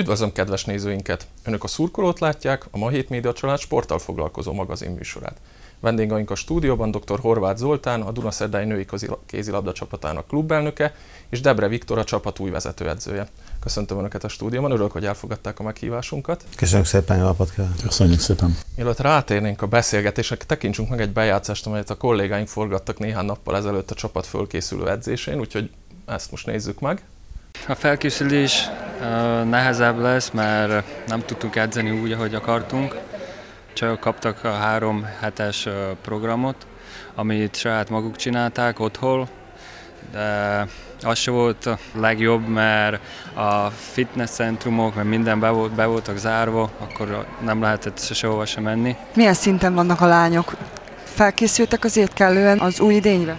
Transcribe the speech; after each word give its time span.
Üdvözlöm 0.00 0.32
kedves 0.32 0.64
nézőinket! 0.64 1.26
Önök 1.44 1.64
a 1.64 1.66
szurkolót 1.66 2.20
látják, 2.20 2.66
a 2.70 2.78
Ma 2.78 2.88
Hét 2.88 3.08
Média 3.08 3.32
Család 3.32 3.58
sporttal 3.58 3.98
foglalkozó 3.98 4.52
magazin 4.52 4.90
műsorát. 4.90 5.36
Vendégeink 5.80 6.30
a 6.30 6.34
stúdióban 6.34 6.90
dr. 6.90 7.18
Horváth 7.18 7.58
Zoltán, 7.58 8.00
a 8.00 8.10
Dunaszerdai 8.12 8.64
női 8.64 8.86
kézilabda 9.26 9.72
csapatának 9.72 10.26
klubelnöke, 10.26 10.94
és 11.28 11.40
Debre 11.40 11.68
Viktor, 11.68 11.98
a 11.98 12.04
csapat 12.04 12.38
új 12.38 12.50
vezetőedzője. 12.50 13.28
Köszöntöm 13.60 13.98
Önöket 13.98 14.24
a 14.24 14.28
stúdióban, 14.28 14.70
örülök, 14.70 14.92
hogy 14.92 15.04
elfogadták 15.04 15.58
a 15.58 15.62
meghívásunkat. 15.62 16.44
Köszönjük 16.56 16.86
szépen, 16.86 17.18
jó 17.18 17.24
napot 17.24 17.50
kívánok! 17.50 17.76
Köszönjük 17.82 18.20
szépen! 18.20 18.56
Mielőtt 18.76 19.00
rátérnénk 19.00 19.62
a 19.62 19.66
beszélgetésre, 19.66 20.36
tekintsünk 20.36 20.88
meg 20.88 21.00
egy 21.00 21.12
bejátszást, 21.12 21.66
amelyet 21.66 21.90
a 21.90 21.96
kollégáink 21.96 22.48
forgattak 22.48 22.98
néhány 22.98 23.24
nappal 23.24 23.56
ezelőtt 23.56 23.90
a 23.90 23.94
csapat 23.94 24.26
fölkészülő 24.26 24.90
edzésén, 24.90 25.38
úgyhogy 25.38 25.70
ezt 26.06 26.30
most 26.30 26.46
nézzük 26.46 26.80
meg. 26.80 27.02
A 27.68 27.74
felkészülés 27.74 28.68
nehezebb 29.44 29.98
lesz, 29.98 30.30
mert 30.30 30.84
nem 31.06 31.20
tudtuk 31.20 31.56
edzeni 31.56 31.90
úgy, 31.90 32.12
ahogy 32.12 32.34
akartunk. 32.34 32.96
Csak 33.72 34.00
kaptak 34.00 34.44
a 34.44 34.52
három 34.52 35.06
hetes 35.20 35.68
programot, 36.02 36.66
amit 37.14 37.56
saját 37.56 37.90
maguk 37.90 38.16
csinálták 38.16 38.80
otthon, 38.80 39.28
de 40.12 40.66
az 41.02 41.18
se 41.18 41.30
volt 41.30 41.68
legjobb, 41.94 42.48
mert 42.48 43.00
a 43.34 43.70
fitness 43.70 44.30
centrumok, 44.30 44.94
mert 44.94 45.08
minden 45.08 45.40
be, 45.40 45.48
volt, 45.48 45.72
be 45.72 45.84
voltak 45.84 46.16
zárva, 46.16 46.70
akkor 46.78 47.26
nem 47.44 47.62
lehetett 47.62 47.98
sehova 47.98 48.46
sem 48.46 48.62
menni. 48.62 48.96
Milyen 49.14 49.34
szinten 49.34 49.74
vannak 49.74 50.00
a 50.00 50.06
lányok? 50.06 50.56
Felkészültek 51.04 51.84
azért 51.84 52.12
kellően 52.12 52.58
az 52.58 52.80
új 52.80 52.94
idényre? 52.94 53.38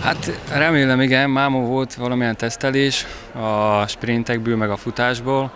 Hát 0.00 0.40
remélem 0.52 1.00
igen, 1.00 1.30
máma 1.30 1.58
volt 1.58 1.94
valamilyen 1.94 2.36
tesztelés 2.36 3.06
a 3.32 3.86
sprintekből, 3.86 4.56
meg 4.56 4.70
a 4.70 4.76
futásból. 4.76 5.50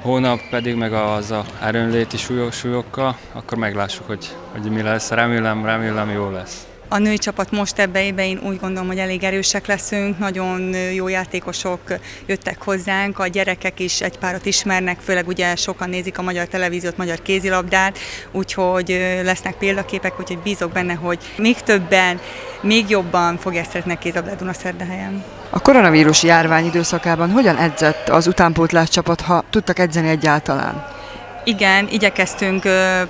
Hónap 0.00 0.40
pedig 0.50 0.74
meg 0.74 0.92
az 0.92 1.30
a 1.30 1.44
erőnléti 1.60 2.16
súlyok, 2.16 2.52
súlyokkal, 2.52 3.16
akkor 3.32 3.58
meglássuk, 3.58 4.06
hogy, 4.06 4.36
hogy 4.52 4.70
mi 4.70 4.82
lesz. 4.82 5.10
Remélem, 5.10 5.64
remélem 5.64 6.10
jó 6.10 6.30
lesz. 6.30 6.66
A 6.92 6.98
női 6.98 7.18
csapat 7.18 7.50
most 7.50 7.78
ebbe 7.78 8.04
éve 8.04 8.26
én 8.26 8.40
úgy 8.42 8.60
gondolom, 8.60 8.88
hogy 8.88 8.98
elég 8.98 9.24
erősek 9.24 9.66
leszünk, 9.66 10.18
nagyon 10.18 10.74
jó 10.74 11.08
játékosok 11.08 11.80
jöttek 12.26 12.62
hozzánk, 12.62 13.18
a 13.18 13.26
gyerekek 13.26 13.80
is 13.80 14.00
egy 14.00 14.18
párat 14.18 14.46
ismernek, 14.46 14.98
főleg 15.00 15.28
ugye 15.28 15.56
sokan 15.56 15.88
nézik 15.88 16.18
a 16.18 16.22
magyar 16.22 16.46
televíziót, 16.46 16.96
magyar 16.96 17.22
kézilabdát, 17.22 17.98
úgyhogy 18.30 18.88
lesznek 19.22 19.54
példaképek, 19.54 20.20
úgyhogy 20.20 20.38
bízok 20.38 20.72
benne, 20.72 20.94
hogy 20.94 21.18
még 21.36 21.60
többen, 21.60 22.20
még 22.60 22.90
jobban 22.90 23.38
fogják 23.38 23.66
szeretni 23.70 23.92
a 23.92 23.98
kézilabdát 23.98 24.36
Dunaszerdahelyen. 24.36 25.24
A 25.50 25.60
koronavírus 25.60 26.22
járvány 26.22 26.64
időszakában 26.64 27.30
hogyan 27.30 27.56
edzett 27.56 28.08
az 28.08 28.26
utánpótlás 28.26 28.88
csapat, 28.88 29.20
ha 29.20 29.44
tudtak 29.50 29.78
edzeni 29.78 30.08
egyáltalán? 30.08 31.00
Igen, 31.44 31.88
igyekeztünk 31.90 32.62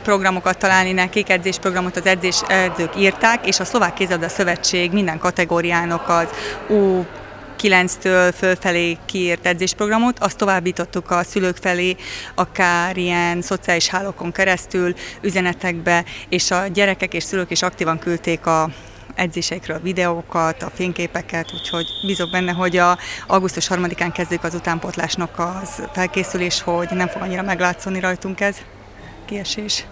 programokat 0.03 0.59
találni 0.59 0.93
nekik, 0.93 1.31
edzésprogramot 1.31 1.97
az 1.97 2.07
edzés, 2.07 2.43
edzők 2.49 2.97
írták, 2.97 3.47
és 3.47 3.61
a 3.61 3.65
Szlovák 3.65 3.95
Kézabda 3.95 4.29
Szövetség 4.29 4.93
minden 4.93 5.19
kategóriának 5.19 6.09
az 6.09 6.29
U 6.69 7.05
9-től 7.61 8.35
fölfelé 8.37 8.97
kiírt 9.07 9.47
edzésprogramot, 9.47 10.19
azt 10.19 10.37
továbbítottuk 10.37 11.11
a 11.11 11.23
szülők 11.23 11.57
felé, 11.57 11.97
akár 12.35 12.97
ilyen 12.97 13.43
szociális 13.43 13.89
hálókon 13.89 14.33
keresztül, 14.33 14.95
üzenetekbe, 15.21 16.05
és 16.29 16.51
a 16.51 16.67
gyerekek 16.67 17.15
és 17.15 17.23
szülők 17.23 17.51
is 17.51 17.63
aktívan 17.63 17.99
küldték 17.99 18.47
a 18.47 18.69
edzéseikről 19.15 19.77
a 19.77 19.81
videókat, 19.81 20.63
a 20.63 20.71
fényképeket, 20.75 21.53
úgyhogy 21.55 21.87
bízok 22.07 22.31
benne, 22.31 22.53
hogy 22.53 22.77
a 22.77 22.99
augusztus 23.27 23.69
3-án 23.71 24.11
kezdjük 24.13 24.45
az 24.45 24.55
utánpotlásnak 24.55 25.39
az 25.39 25.83
felkészülés, 25.93 26.63
hogy 26.63 26.89
nem 26.91 27.09
fog 27.09 27.23
annyira 27.23 27.43
meglátszani 27.43 28.01
rajtunk 28.01 28.41
ez 28.41 28.57
kiesés. 29.27 29.85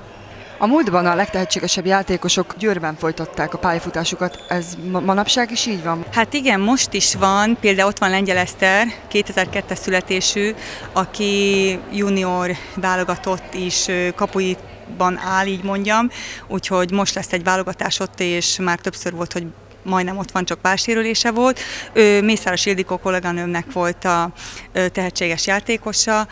A 0.62 0.66
múltban 0.66 1.06
a 1.06 1.14
legtehetségesebb 1.14 1.86
játékosok 1.86 2.54
Győrben 2.58 2.94
folytatták 2.96 3.54
a 3.54 3.58
pályafutásukat. 3.58 4.44
Ez 4.48 4.66
manapság 4.90 5.50
is 5.50 5.66
így 5.66 5.82
van? 5.82 6.04
Hát 6.12 6.32
igen, 6.32 6.60
most 6.60 6.92
is 6.92 7.14
van. 7.14 7.56
Például 7.60 7.88
ott 7.88 7.98
van 7.98 8.10
Lengyel 8.10 8.36
Eszter, 8.36 8.86
2002-es 9.12 9.76
születésű, 9.76 10.54
aki 10.92 11.78
junior 11.92 12.50
válogatott 12.74 13.54
is 13.54 13.86
kapui 14.14 14.56
ban 14.96 15.18
áll, 15.18 15.46
így 15.46 15.62
mondjam, 15.62 16.10
úgyhogy 16.46 16.90
most 16.90 17.14
lesz 17.14 17.32
egy 17.32 17.44
válogatás 17.44 18.00
ott, 18.00 18.20
és 18.20 18.58
már 18.58 18.78
többször 18.78 19.12
volt, 19.12 19.32
hogy 19.32 19.46
majdnem 19.82 20.18
ott 20.18 20.30
van, 20.30 20.44
csak 20.44 20.58
válsérülése 20.62 21.30
volt. 21.30 21.60
Ő 21.92 22.22
Mészáros 22.22 22.66
Ildikó 22.66 22.98
kolléganőmnek 22.98 23.72
volt 23.72 24.04
a 24.04 24.32
tehetséges 24.92 25.46
játékosa, 25.46 26.26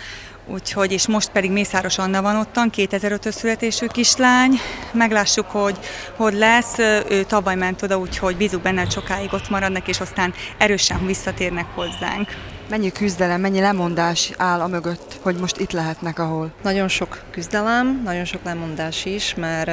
Úgyhogy, 0.51 0.93
és 0.93 1.07
most 1.07 1.31
pedig 1.31 1.51
Mészáros 1.51 1.99
Anna 1.99 2.23
van 2.23 2.37
ottan, 2.37 2.71
2005-ös 2.77 3.33
születésű 3.33 3.87
kislány. 3.87 4.61
Meglássuk, 4.93 5.51
hogy 5.51 5.79
hogy 6.17 6.35
lesz. 6.35 6.79
Ő 7.09 7.23
tavaly 7.27 7.55
ment 7.55 7.83
oda, 7.83 7.99
úgyhogy 7.99 8.37
bízunk 8.37 8.63
benne, 8.63 8.81
hogy 8.81 8.91
sokáig 8.91 9.33
ott 9.33 9.49
maradnak, 9.49 9.89
és 9.89 10.01
aztán 10.01 10.35
erősen 10.59 11.07
visszatérnek 11.07 11.67
hozzánk. 11.75 12.29
Mennyi 12.69 12.93
küzdelem, 12.93 13.41
mennyi 13.41 13.61
lemondás 13.61 14.33
áll 14.37 14.61
a 14.61 14.67
mögött, 14.67 15.19
hogy 15.23 15.37
most 15.37 15.59
itt 15.59 15.73
lehetnek, 15.73 16.19
ahol? 16.19 16.51
Nagyon 16.63 16.89
sok 16.89 17.23
küzdelem, 17.31 18.01
nagyon 18.05 18.25
sok 18.25 18.45
lemondás 18.45 19.05
is, 19.05 19.35
mert 19.35 19.71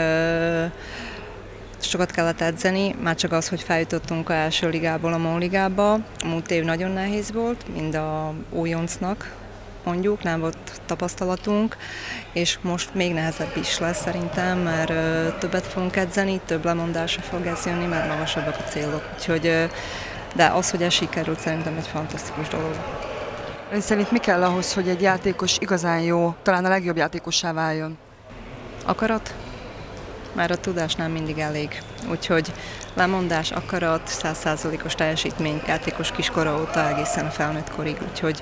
sokat 1.79 2.11
kellett 2.11 2.41
edzeni, 2.41 2.95
már 3.01 3.15
csak 3.15 3.31
az, 3.31 3.49
hogy 3.49 3.61
feljutottunk 3.61 4.29
a 4.29 4.33
első 4.33 4.69
ligából 4.69 5.13
a 5.13 5.17
MOL 5.17 5.39
ligába. 5.39 5.93
A 5.93 6.01
múlt 6.25 6.51
év 6.51 6.63
nagyon 6.63 6.91
nehéz 6.91 7.31
volt, 7.31 7.65
mind 7.73 7.95
a 7.95 8.33
újoncnak, 8.49 9.33
mondjuk, 9.83 10.23
nem 10.23 10.39
volt 10.39 10.57
tapasztalatunk, 10.85 11.77
és 12.33 12.57
most 12.61 12.93
még 12.93 13.13
nehezebb 13.13 13.57
is 13.57 13.79
lesz 13.79 14.01
szerintem, 14.01 14.57
mert 14.57 14.93
többet 15.37 15.65
fogunk 15.65 15.95
edzeni, 15.95 16.41
több 16.45 16.65
lemondásra 16.65 17.21
fog 17.21 17.45
ez 17.45 17.65
jönni, 17.65 17.85
mert 17.85 18.07
magasabbak 18.07 18.55
a 18.57 18.69
célok. 18.69 19.09
Úgyhogy 19.13 19.69
de 20.35 20.45
az, 20.45 20.71
hogy 20.71 20.83
ez 20.83 20.93
sikerült, 20.93 21.39
szerintem 21.39 21.75
egy 21.77 21.87
fantasztikus 21.87 22.47
dolog. 22.47 22.75
Ön 23.71 23.81
szerint 23.81 24.11
mi 24.11 24.19
kell 24.19 24.43
ahhoz, 24.43 24.73
hogy 24.73 24.89
egy 24.89 25.01
játékos 25.01 25.57
igazán 25.59 25.99
jó, 25.99 26.35
talán 26.43 26.65
a 26.65 26.69
legjobb 26.69 26.97
játékossá 26.97 27.53
váljon? 27.53 27.97
Akarat, 28.85 29.33
mert 30.33 30.51
a 30.51 30.55
tudás 30.55 30.95
nem 30.95 31.11
mindig 31.11 31.37
elég. 31.37 31.81
Úgyhogy 32.09 32.53
lemondás, 32.93 33.51
akarat, 33.51 34.07
százszázalékos 34.07 34.95
teljesítmény 34.95 35.61
játékos 35.67 36.11
kiskora 36.11 36.59
óta 36.59 36.87
egészen 36.87 37.25
a 37.25 37.29
felnőtt 37.29 37.69
korig, 37.69 37.97
úgyhogy, 38.09 38.41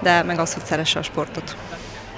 de 0.00 0.22
meg 0.22 0.38
az, 0.38 0.54
hogy 0.54 0.64
szeresse 0.64 0.98
a 0.98 1.02
sportot. 1.02 1.56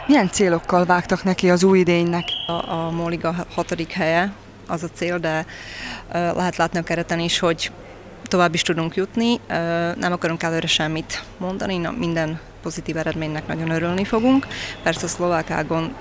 Milyen 0.07 0.31
célokkal 0.31 0.84
vágtak 0.84 1.23
neki 1.23 1.51
az 1.51 1.62
új 1.62 1.78
idénynek? 1.78 2.25
A, 2.47 2.73
a 2.73 2.91
Móliga 2.91 3.34
hatodik 3.55 3.93
helye 3.93 4.33
az 4.67 4.83
a 4.83 4.89
cél, 4.95 5.19
de 5.19 5.47
lehet 6.12 6.57
látni 6.57 6.78
a 6.78 6.83
kereten 6.83 7.19
is, 7.19 7.39
hogy 7.39 7.71
tovább 8.28 8.55
is 8.55 8.62
tudunk 8.62 8.94
jutni. 8.94 9.41
Nem 9.97 10.12
akarunk 10.12 10.43
előre 10.43 10.66
semmit 10.66 11.25
mondani, 11.39 11.89
minden 11.99 12.41
pozitív 12.62 12.97
eredménynek 12.97 13.47
nagyon 13.47 13.71
örülni 13.71 14.05
fogunk. 14.05 14.47
Persze 14.83 15.05
a 15.05 15.09
szlovákágon 15.09 15.94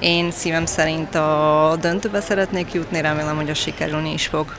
én 0.00 0.30
szívem 0.30 0.66
szerint 0.66 1.14
a 1.14 1.76
döntőbe 1.80 2.20
szeretnék 2.20 2.72
jutni, 2.72 3.00
remélem, 3.00 3.36
hogy 3.36 3.50
a 3.50 3.54
sikerülni 3.54 4.12
is 4.12 4.26
fog. 4.26 4.56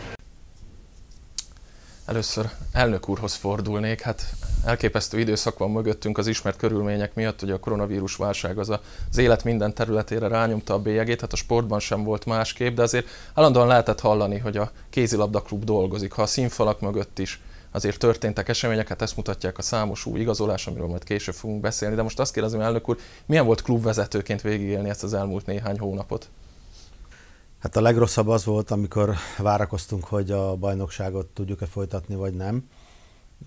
Először 2.05 2.49
elnök 2.73 3.09
úrhoz 3.09 3.33
fordulnék, 3.33 4.01
hát 4.01 4.25
elképesztő 4.65 5.19
időszak 5.19 5.57
van 5.57 5.71
mögöttünk 5.71 6.17
az 6.17 6.27
ismert 6.27 6.57
körülmények 6.57 7.13
miatt, 7.15 7.39
hogy 7.39 7.51
a 7.51 7.59
koronavírus 7.59 8.15
válság 8.15 8.57
az 8.57 8.69
az 9.09 9.17
élet 9.17 9.43
minden 9.43 9.73
területére 9.73 10.27
rányomta 10.27 10.73
a 10.73 10.79
bélyegét, 10.79 11.21
hát 11.21 11.33
a 11.33 11.35
sportban 11.35 11.79
sem 11.79 12.03
volt 12.03 12.25
másképp, 12.25 12.75
de 12.75 12.81
azért 12.81 13.07
állandóan 13.33 13.67
lehetett 13.67 13.99
hallani, 13.99 14.37
hogy 14.37 14.57
a 14.57 14.71
kézilabda 14.89 15.41
klub 15.41 15.63
dolgozik, 15.63 16.11
ha 16.11 16.21
a 16.21 16.25
színfalak 16.25 16.81
mögött 16.81 17.19
is 17.19 17.41
azért 17.71 17.99
történtek 17.99 18.49
események, 18.49 18.87
hát 18.87 19.01
ezt 19.01 19.15
mutatják 19.15 19.57
a 19.57 19.61
számos 19.61 20.05
új 20.05 20.19
igazolás, 20.19 20.67
amiről 20.67 20.87
majd 20.87 21.03
később 21.03 21.35
fogunk 21.35 21.61
beszélni, 21.61 21.95
de 21.95 22.01
most 22.01 22.19
azt 22.19 22.33
kérdezem, 22.33 22.61
elnök 22.61 22.89
úr, 22.89 22.97
milyen 23.25 23.45
volt 23.45 23.61
klubvezetőként 23.61 24.41
végigélni 24.41 24.89
ezt 24.89 25.03
az 25.03 25.13
elmúlt 25.13 25.45
néhány 25.45 25.79
hónapot? 25.79 26.29
Hát 27.59 27.75
a 27.75 27.81
legrosszabb 27.81 28.27
az 28.27 28.45
volt, 28.45 28.71
amikor 28.71 29.15
várakoztunk, 29.37 30.03
hogy 30.03 30.31
a 30.31 30.55
bajnokságot 30.55 31.25
tudjuk-e 31.25 31.65
folytatni, 31.65 32.15
vagy 32.15 32.33
nem. 32.33 32.63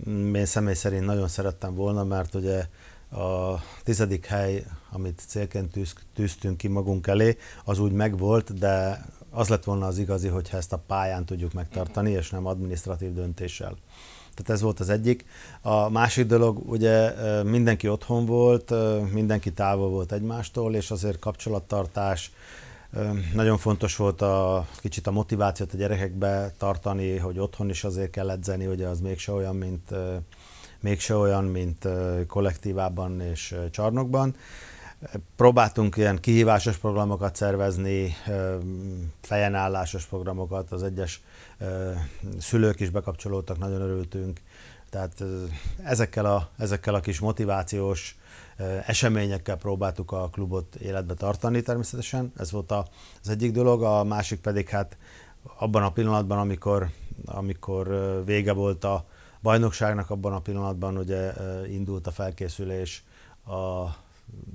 Én 0.06 0.44
személy 0.44 0.74
szerint 0.74 1.04
nagyon 1.04 1.28
szerettem 1.28 1.74
volna, 1.74 2.04
mert 2.04 2.34
ugye 2.34 2.66
a 3.10 3.62
tizedik 3.84 4.26
hely, 4.26 4.64
amit 4.90 5.22
célként 5.26 5.72
tűz, 5.72 5.94
tűztünk 6.14 6.56
ki 6.56 6.68
magunk 6.68 7.06
elé, 7.06 7.36
az 7.64 7.78
úgy 7.78 7.92
megvolt, 7.92 8.58
de 8.58 9.04
az 9.30 9.48
lett 9.48 9.64
volna 9.64 9.86
az 9.86 9.98
igazi, 9.98 10.28
hogyha 10.28 10.56
ezt 10.56 10.72
a 10.72 10.82
pályán 10.86 11.24
tudjuk 11.24 11.52
megtartani, 11.52 12.10
és 12.10 12.30
nem 12.30 12.46
administratív 12.46 13.14
döntéssel. 13.14 13.76
Tehát 14.34 14.50
ez 14.50 14.60
volt 14.60 14.80
az 14.80 14.88
egyik. 14.88 15.24
A 15.60 15.88
másik 15.88 16.26
dolog, 16.26 16.70
ugye 16.70 17.12
mindenki 17.42 17.88
otthon 17.88 18.26
volt, 18.26 18.72
mindenki 19.12 19.52
távol 19.52 19.88
volt 19.88 20.12
egymástól, 20.12 20.74
és 20.74 20.90
azért 20.90 21.18
kapcsolattartás, 21.18 22.32
nagyon 23.34 23.58
fontos 23.58 23.96
volt 23.96 24.22
a 24.22 24.66
kicsit 24.76 25.06
a 25.06 25.10
motivációt 25.10 25.72
a 25.72 25.76
gyerekekbe 25.76 26.52
tartani, 26.58 27.16
hogy 27.16 27.38
otthon 27.38 27.68
is 27.68 27.84
azért 27.84 28.10
kell 28.10 28.30
edzeni, 28.30 28.66
ugye 28.66 28.86
az 28.86 29.00
mégse 29.00 29.32
olyan, 29.32 29.56
mint, 29.56 29.90
mégse 30.80 31.16
olyan, 31.16 31.44
mint 31.44 31.88
kollektívában 32.26 33.20
és 33.20 33.54
csarnokban. 33.70 34.34
Próbáltunk 35.36 35.96
ilyen 35.96 36.20
kihívásos 36.20 36.76
programokat 36.76 37.36
szervezni, 37.36 38.16
fejenállásos 39.20 40.04
programokat, 40.04 40.72
az 40.72 40.82
egyes 40.82 41.22
szülők 42.38 42.80
is 42.80 42.90
bekapcsolódtak, 42.90 43.58
nagyon 43.58 43.80
örültünk. 43.80 44.40
Tehát 44.90 45.24
ezekkel 45.84 46.26
a, 46.26 46.48
ezekkel 46.58 46.94
a 46.94 47.00
kis 47.00 47.20
motivációs 47.20 48.16
eseményekkel 48.86 49.56
próbáltuk 49.56 50.12
a 50.12 50.28
klubot 50.28 50.74
életbe 50.74 51.14
tartani 51.14 51.62
természetesen. 51.62 52.32
Ez 52.36 52.50
volt 52.50 52.70
az 52.70 53.28
egyik 53.28 53.52
dolog, 53.52 53.82
a 53.82 54.04
másik 54.04 54.40
pedig 54.40 54.68
hát 54.68 54.96
abban 55.58 55.82
a 55.82 55.92
pillanatban, 55.92 56.38
amikor, 56.38 56.90
amikor 57.24 57.88
vége 58.24 58.52
volt 58.52 58.84
a 58.84 59.06
bajnokságnak, 59.42 60.10
abban 60.10 60.32
a 60.32 60.40
pillanatban 60.40 60.96
ugye 60.96 61.32
indult 61.66 62.06
a 62.06 62.10
felkészülés 62.10 63.04
a, 63.44 63.86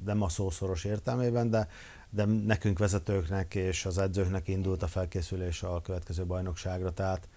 nem 0.06 0.22
a 0.22 0.30
szószoros 0.30 0.84
értelmében, 0.84 1.50
de, 1.50 1.68
de 2.10 2.26
nekünk 2.26 2.80
vezetőknek 2.80 3.56
és 3.56 3.86
az 3.86 3.98
edzőknek 3.98 4.48
indult 4.48 4.84
a 4.84 4.88
felkészülés 4.88 5.64
a 5.64 5.82
következő 5.82 6.26
bajnokságra, 6.26 6.92
tehát 6.92 7.28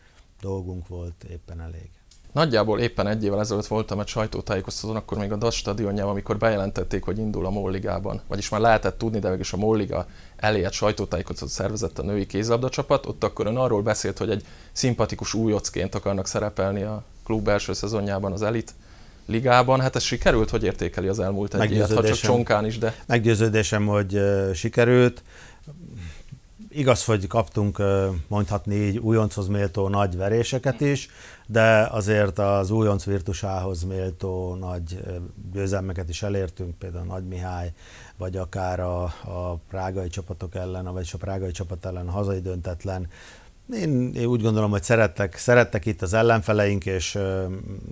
dolgunk 0.41 0.89
volt 0.89 1.25
éppen 1.25 1.61
elég. 1.61 2.00
Nagyjából 2.33 2.81
éppen 2.81 3.07
egy 3.07 3.25
évvel 3.25 3.41
ezelőtt 3.41 3.67
voltam 3.67 4.01
egy 4.01 4.07
sajtótájékoztatón, 4.07 4.97
akkor 4.97 5.19
még 5.19 5.33
a 5.33 5.37
DAS 5.37 5.57
stadionjában, 5.57 6.11
amikor 6.11 6.39
bejelentették, 6.39 7.05
hogy 7.05 7.19
indul 7.19 7.47
a 7.47 7.51
Molligában. 7.51 8.21
Vagyis 8.29 8.49
már 8.49 8.61
lehetett 8.61 8.99
tudni, 8.99 9.19
de 9.19 9.31
mégis 9.31 9.53
a 9.53 9.57
Molliga 9.57 10.07
elé 10.37 10.65
egy 10.65 10.73
sajtótájékoztatót 10.73 11.53
szervezett 11.53 11.99
a 11.99 12.03
női 12.03 12.27
kézlabda 12.27 12.69
csapat. 12.69 13.07
Ott 13.07 13.25
akkor 13.25 13.47
ön 13.47 13.57
arról 13.57 13.83
beszélt, 13.83 14.19
hogy 14.19 14.31
egy 14.31 14.45
szimpatikus 14.73 15.35
újocként 15.35 15.95
akarnak 15.95 16.27
szerepelni 16.27 16.83
a 16.83 17.03
klub 17.25 17.49
első 17.49 17.73
szezonjában 17.73 18.33
az 18.33 18.43
elit 18.43 18.75
ligában. 19.27 19.81
Hát 19.81 19.97
ez 19.97 20.03
sikerült? 20.03 20.51
Hogy 20.51 20.65
értékeli 20.65 21.09
az 21.09 21.19
elmúlt 21.19 21.55
egy 21.55 21.73
évet, 21.73 21.93
ha 21.93 22.03
csak 22.03 22.17
csonkán 22.17 22.67
is, 22.67 22.79
de... 22.79 22.95
Meggyőződésem, 23.07 23.87
hogy 23.87 24.21
sikerült. 24.55 25.23
Igaz, 26.73 27.05
hogy 27.05 27.27
kaptunk 27.27 27.83
mondhatni 28.29 28.75
így 28.75 28.99
újonchoz 28.99 29.49
méltó 29.49 29.89
nagy 29.89 30.17
veréseket 30.17 30.81
is, 30.81 31.09
de 31.47 31.89
azért 31.91 32.39
az 32.39 32.71
újonc 32.71 33.05
virtusához 33.05 33.83
méltó 33.83 34.55
nagy 34.55 35.01
győzelmeket 35.53 36.09
is 36.09 36.23
elértünk, 36.23 36.79
például 36.79 37.05
Nagy 37.05 37.29
Mihály, 37.29 37.73
vagy 38.17 38.37
akár 38.37 38.81
a, 38.81 39.03
a 39.25 39.61
prágai 39.69 40.09
csapatok 40.09 40.55
ellen, 40.55 40.93
vagy 40.93 41.09
a 41.13 41.17
prágai 41.17 41.51
csapat 41.51 41.85
ellen 41.85 42.09
hazai 42.09 42.41
döntetlen. 42.41 43.09
Én, 43.75 44.15
én 44.15 44.27
úgy 44.27 44.43
gondolom, 44.43 44.71
hogy 44.71 44.83
szerettek, 44.83 45.37
szerettek 45.37 45.87
itt 45.87 46.03
az 46.03 46.13
ellenfeleink, 46.13 46.87
és 46.87 47.13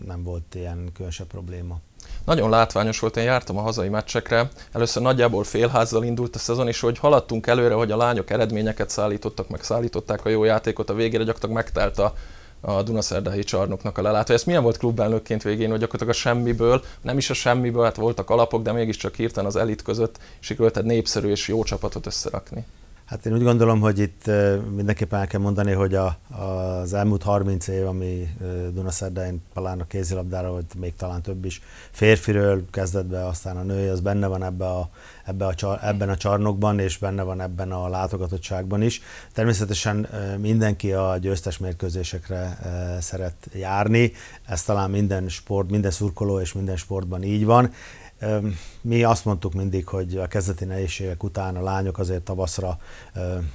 nem 0.07 0.23
volt 0.23 0.55
ilyen 0.55 0.91
különösebb 0.93 1.27
probléma. 1.27 1.81
Nagyon 2.25 2.51
látványos 2.51 2.99
volt, 2.99 3.17
én 3.17 3.25
jártam 3.25 3.59
a 3.59 3.61
hazai 3.61 3.89
meccsekre. 3.89 4.49
Először 4.73 5.03
nagyjából 5.03 5.45
félházzal 5.45 6.05
indult 6.05 6.35
a 6.35 6.39
szezon, 6.39 6.69
és 6.69 6.81
hogy 6.81 6.99
haladtunk 6.99 7.47
előre, 7.47 7.75
hogy 7.75 7.91
a 7.91 7.97
lányok 7.97 8.31
eredményeket 8.31 8.91
szállítottak, 8.91 9.49
meg 9.49 9.63
szállították 9.63 10.25
a 10.25 10.29
jó 10.29 10.45
játékot, 10.45 10.91
a 10.91 10.95
végére 10.95 11.25
gyakorlatilag 11.25 11.57
megtelt 11.57 11.99
a, 11.99 12.13
a 12.61 12.83
Dunaszerdahelyi 12.83 13.45
csarnoknak 13.45 13.99
a 13.99 14.03
lelátó. 14.03 14.35
Ez 14.35 14.45
milyen 14.45 14.63
volt 14.63 14.77
klubelnökként 14.77 15.43
végén, 15.43 15.71
hogy 15.71 15.79
gyakorlatilag 15.79 16.15
a 16.15 16.19
semmiből, 16.19 16.83
nem 17.01 17.19
is 17.19 17.31
a 17.31 17.35
semmiből, 17.35 17.85
hát 17.85 17.97
voltak 17.97 18.31
alapok, 18.31 18.63
de 18.63 18.73
mégiscsak 18.73 19.15
hirtelen 19.15 19.49
az 19.49 19.57
elit 19.57 19.83
között 19.83 20.19
sikerült 20.41 20.77
egy 20.77 20.85
népszerű 20.85 21.31
és 21.31 21.49
jó 21.49 21.63
csapatot 21.63 22.07
összerakni. 22.07 22.67
Hát 23.09 23.27
én 23.27 23.33
úgy 23.33 23.43
gondolom, 23.43 23.81
hogy 23.81 23.99
itt 23.99 24.31
mindenképpen 24.75 25.21
el 25.21 25.27
kell 25.27 25.41
mondani, 25.41 25.73
hogy 25.73 25.95
a, 25.95 26.19
az 26.29 26.95
elmúlt 26.95 27.23
30 27.23 27.69
év, 27.69 27.87
ami 27.87 28.29
Dunaszerdain 28.73 29.43
talán 29.55 29.81
a 29.81 29.87
kézilabdára, 29.87 30.53
vagy 30.53 30.65
még 30.77 30.95
talán 30.97 31.23
több 31.23 31.45
is, 31.45 31.63
férfiről 31.91 32.65
kezdett 32.71 33.07
be, 33.07 33.27
aztán 33.27 33.57
a 33.57 33.63
női, 33.63 33.87
az 33.87 34.01
benne 34.01 34.27
van 34.27 34.45
ebbe 34.45 34.67
a, 34.67 34.91
ebbe 35.25 35.47
a, 35.47 35.87
ebben 35.87 36.09
a 36.09 36.17
csarnokban, 36.17 36.79
és 36.79 36.99
benne 36.99 37.23
van 37.23 37.41
ebben 37.41 37.73
a 37.73 37.89
látogatottságban 37.89 38.83
is. 38.83 39.03
Természetesen 39.33 40.09
mindenki 40.41 40.93
a 40.93 41.17
győztes 41.17 41.59
mérkőzésekre 41.59 42.59
szeret 43.01 43.49
járni, 43.53 44.13
ez 44.47 44.63
talán 44.63 44.91
minden 44.91 45.29
sport, 45.29 45.71
minden 45.71 45.91
szurkoló 45.91 46.41
és 46.41 46.53
minden 46.53 46.77
sportban 46.77 47.23
így 47.23 47.45
van, 47.45 47.73
mi 48.81 49.03
azt 49.03 49.25
mondtuk 49.25 49.53
mindig, 49.53 49.87
hogy 49.87 50.17
a 50.17 50.27
kezdeti 50.27 50.65
nehézségek 50.65 51.23
után 51.23 51.57
a 51.57 51.63
lányok 51.63 51.99
azért 51.99 52.23
tavaszra 52.23 52.79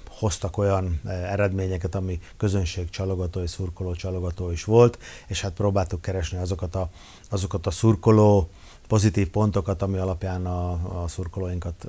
hoztak 0.09 0.57
olyan 0.57 1.01
eredményeket, 1.05 1.95
ami 1.95 2.19
közönség 2.37 2.89
csalogató 2.89 3.41
és 3.41 3.49
szurkoló 3.49 3.93
csalogató 3.93 4.51
is 4.51 4.63
volt, 4.63 4.97
és 5.27 5.41
hát 5.41 5.51
próbáltuk 5.51 6.01
keresni 6.01 6.37
azokat 6.37 6.75
a, 6.75 6.89
azokat 7.29 7.67
a 7.67 7.71
szurkoló 7.71 8.49
pozitív 8.87 9.29
pontokat, 9.29 9.81
ami 9.81 9.97
alapján 9.97 10.45
a, 10.45 10.71
a 11.03 11.07
szurkolóinkat 11.07 11.87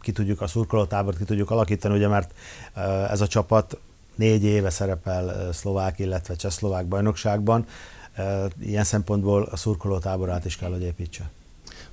ki 0.00 0.12
tudjuk, 0.12 0.40
a 0.40 0.46
szurkolótábort 0.46 1.18
ki 1.18 1.24
tudjuk 1.24 1.50
alakítani, 1.50 1.94
ugye 1.94 2.08
mert 2.08 2.34
ez 3.10 3.20
a 3.20 3.26
csapat 3.26 3.78
négy 4.14 4.44
éve 4.44 4.70
szerepel 4.70 5.52
szlovák, 5.52 5.98
illetve 5.98 6.34
csehszlovák 6.34 6.86
bajnokságban, 6.86 7.66
ilyen 8.60 8.84
szempontból 8.84 9.42
a 9.42 9.56
szurkolótáborát 9.56 10.44
is 10.44 10.56
kell, 10.56 10.70
hogy 10.70 10.82
építse 10.82 11.30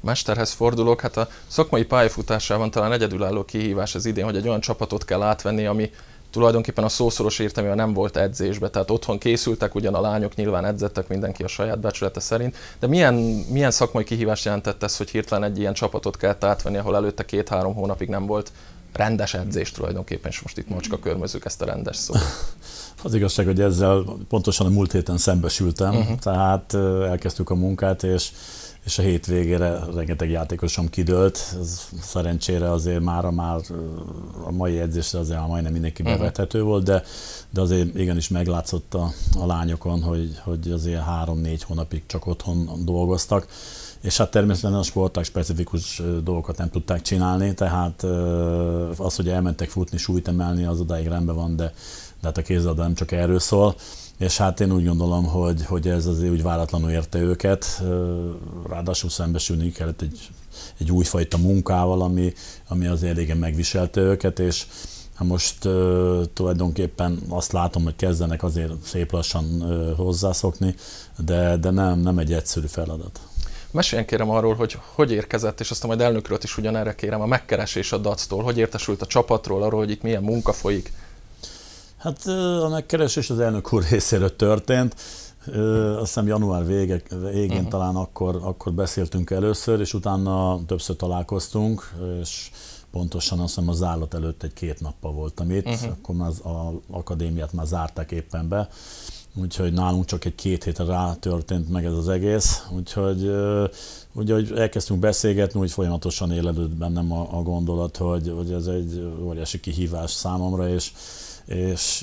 mesterhez 0.01 0.51
fordulok, 0.51 1.01
hát 1.01 1.17
a 1.17 1.27
szakmai 1.47 1.83
pályafutásában 1.83 2.71
talán 2.71 2.91
egyedülálló 2.91 3.43
kihívás 3.43 3.95
az 3.95 4.05
idén, 4.05 4.23
hogy 4.23 4.35
egy 4.35 4.47
olyan 4.47 4.59
csapatot 4.59 5.05
kell 5.05 5.21
átvenni, 5.21 5.65
ami 5.65 5.91
tulajdonképpen 6.31 6.83
a 6.83 6.89
szószoros 6.89 7.39
értelmében 7.39 7.77
nem 7.77 7.93
volt 7.93 8.17
edzésbe, 8.17 8.69
tehát 8.69 8.91
otthon 8.91 9.17
készültek, 9.17 9.75
ugyan 9.75 9.93
a 9.93 10.01
lányok 10.01 10.35
nyilván 10.35 10.65
edzettek, 10.65 11.07
mindenki 11.07 11.43
a 11.43 11.47
saját 11.47 11.79
becsülete 11.79 12.19
szerint, 12.19 12.55
de 12.79 12.87
milyen, 12.87 13.13
milyen 13.49 13.71
szakmai 13.71 14.03
kihívást 14.03 14.45
jelentett 14.45 14.83
ez, 14.83 14.97
hogy 14.97 15.09
hirtelen 15.09 15.49
egy 15.49 15.59
ilyen 15.59 15.73
csapatot 15.73 16.17
kellett 16.17 16.43
átvenni, 16.43 16.77
ahol 16.77 16.95
előtte 16.95 17.25
két-három 17.25 17.73
hónapig 17.73 18.09
nem 18.09 18.25
volt 18.25 18.51
rendes 18.93 19.33
edzés 19.33 19.71
tulajdonképpen, 19.71 20.31
és 20.31 20.41
most 20.41 20.57
itt 20.57 20.69
macska 20.69 20.99
körmözük 20.99 21.45
ezt 21.45 21.61
a 21.61 21.65
rendes 21.65 21.95
szót. 21.95 22.17
Az 23.03 23.13
igazság, 23.13 23.45
hogy 23.45 23.61
ezzel 23.61 24.03
pontosan 24.29 24.67
a 24.67 24.69
múlt 24.69 24.91
héten 24.91 25.17
szembesültem, 25.17 25.95
uh-huh. 25.95 26.17
tehát 26.17 26.73
elkezdtük 27.09 27.49
a 27.49 27.55
munkát, 27.55 28.03
és 28.03 28.31
és 28.85 28.97
a 28.97 29.01
hétvégére 29.01 29.79
rengeteg 29.95 30.29
játékosom 30.29 30.89
kidőlt. 30.89 31.55
Ez 31.59 31.87
szerencsére 32.01 32.71
azért 32.71 33.01
már 33.01 33.25
a, 33.25 33.31
már 33.31 33.59
a 34.43 34.51
mai 34.51 34.79
edzésre 34.79 35.19
azért 35.19 35.47
majdnem 35.47 35.71
mindenki 35.71 36.01
mhm. 36.01 36.11
bevethető 36.11 36.61
volt, 36.61 36.83
de, 36.83 37.03
de 37.49 37.61
azért 37.61 37.95
igenis 37.95 38.27
meglátszott 38.27 38.93
a, 38.93 39.11
a 39.39 39.45
lányokon, 39.45 40.01
hogy, 40.01 40.39
hogy 40.43 40.71
azért 40.71 41.01
három-négy 41.01 41.63
hónapig 41.63 42.03
csak 42.05 42.27
otthon 42.27 42.69
dolgoztak. 42.85 43.47
És 44.01 44.17
hát 44.17 44.31
természetesen 44.31 44.77
a 44.77 44.83
sporták 44.83 45.23
specifikus 45.23 46.01
dolgokat 46.23 46.57
nem 46.57 46.69
tudták 46.69 47.01
csinálni, 47.01 47.53
tehát 47.53 48.03
az, 48.97 49.15
hogy 49.15 49.29
elmentek 49.29 49.69
futni, 49.69 49.97
súlyt 49.97 50.27
emelni, 50.27 50.65
az 50.65 50.79
odáig 50.79 51.07
rendben 51.07 51.35
van, 51.35 51.55
de, 51.55 51.73
de 52.21 52.27
hát 52.27 52.37
a 52.37 52.41
kézilabda 52.41 52.81
nem 52.81 52.93
csak 52.93 53.11
erről 53.11 53.39
szól 53.39 53.75
és 54.21 54.37
hát 54.37 54.59
én 54.59 54.71
úgy 54.71 54.85
gondolom, 54.85 55.25
hogy, 55.25 55.65
hogy 55.65 55.87
ez 55.87 56.05
azért 56.05 56.31
úgy 56.31 56.43
váratlanul 56.43 56.89
érte 56.89 57.19
őket, 57.19 57.81
ráadásul 58.69 59.09
szembesülni 59.09 59.71
kellett 59.71 60.01
egy, 60.01 60.29
egy 60.77 60.91
újfajta 60.91 61.37
munkával, 61.37 62.01
ami, 62.01 62.33
ami 62.67 62.87
azért 62.87 63.15
régen 63.15 63.37
megviselte 63.37 64.01
őket, 64.01 64.39
és 64.39 64.65
hát 65.15 65.27
most 65.27 65.65
uh, 65.65 66.23
tulajdonképpen 66.33 67.19
azt 67.29 67.51
látom, 67.51 67.83
hogy 67.83 67.95
kezdenek 67.95 68.43
azért 68.43 68.71
szép 68.83 69.11
lassan 69.11 69.45
uh, 69.45 69.95
hozzászokni, 69.95 70.75
de, 71.25 71.57
de 71.57 71.69
nem, 71.69 71.99
nem 71.99 72.17
egy 72.17 72.33
egyszerű 72.33 72.67
feladat. 72.67 73.19
Meséljen 73.71 74.07
kérem 74.07 74.29
arról, 74.29 74.55
hogy 74.55 74.77
hogy 74.93 75.11
érkezett, 75.11 75.59
és 75.59 75.71
aztán 75.71 75.89
majd 75.89 76.01
elnökről 76.01 76.37
is 76.41 76.57
ugyanerre 76.57 76.95
kérem 76.95 77.21
a 77.21 77.25
megkeresés 77.25 77.91
a 77.91 77.97
DAC-tól, 77.97 78.43
hogy 78.43 78.57
értesült 78.57 79.01
a 79.01 79.05
csapatról, 79.05 79.63
arról, 79.63 79.79
hogy 79.79 79.91
itt 79.91 80.01
milyen 80.01 80.23
munka 80.23 80.53
folyik, 80.53 80.91
Hát 82.01 82.25
a 82.61 82.69
megkeresés 82.69 83.29
az 83.29 83.39
elnök 83.39 83.73
úr 83.73 83.83
részéről 83.89 84.35
történt. 84.35 84.95
Azt 85.95 85.99
hiszem 85.99 86.27
január 86.27 86.65
vége, 86.65 87.01
végén 87.31 87.51
uh-huh. 87.51 87.67
talán 87.67 87.95
akkor, 87.95 88.39
akkor 88.43 88.73
beszéltünk 88.73 89.29
először, 89.29 89.79
és 89.79 89.93
utána 89.93 90.59
többször 90.65 90.95
találkoztunk, 90.95 91.93
és 92.21 92.51
pontosan 92.91 93.39
azt 93.39 93.55
hiszem 93.55 93.69
az 93.69 93.83
állat 93.83 94.13
előtt 94.13 94.43
egy-két 94.43 94.79
nappal 94.79 95.11
voltam 95.11 95.51
itt, 95.51 95.65
uh-huh. 95.65 95.91
akkor 95.91 96.15
már 96.15 96.27
az 96.27 96.39
a 96.39 96.73
akadémiát 96.89 97.53
már 97.53 97.65
zárták 97.65 98.11
éppen 98.11 98.47
be, 98.47 98.69
úgyhogy 99.35 99.73
nálunk 99.73 100.05
csak 100.05 100.25
egy 100.25 100.35
két 100.35 100.63
hétre 100.63 100.85
rá 100.85 101.13
történt 101.13 101.69
meg 101.69 101.85
ez 101.85 101.93
az 101.93 102.09
egész, 102.09 102.67
úgyhogy 102.75 103.31
ugye, 104.11 104.33
hogy 104.33 104.51
elkezdtünk 104.55 104.99
beszélgetni, 104.99 105.59
úgy 105.59 105.71
folyamatosan 105.71 106.31
élelődött 106.31 106.77
bennem 106.77 107.11
a, 107.11 107.27
a 107.37 107.41
gondolat, 107.41 107.97
hogy, 107.97 108.33
hogy 108.35 108.51
ez 108.51 108.65
egy 108.65 109.13
óriási 109.23 109.59
kihívás 109.59 110.11
számomra, 110.11 110.69
és 110.69 110.91
és 111.53 112.01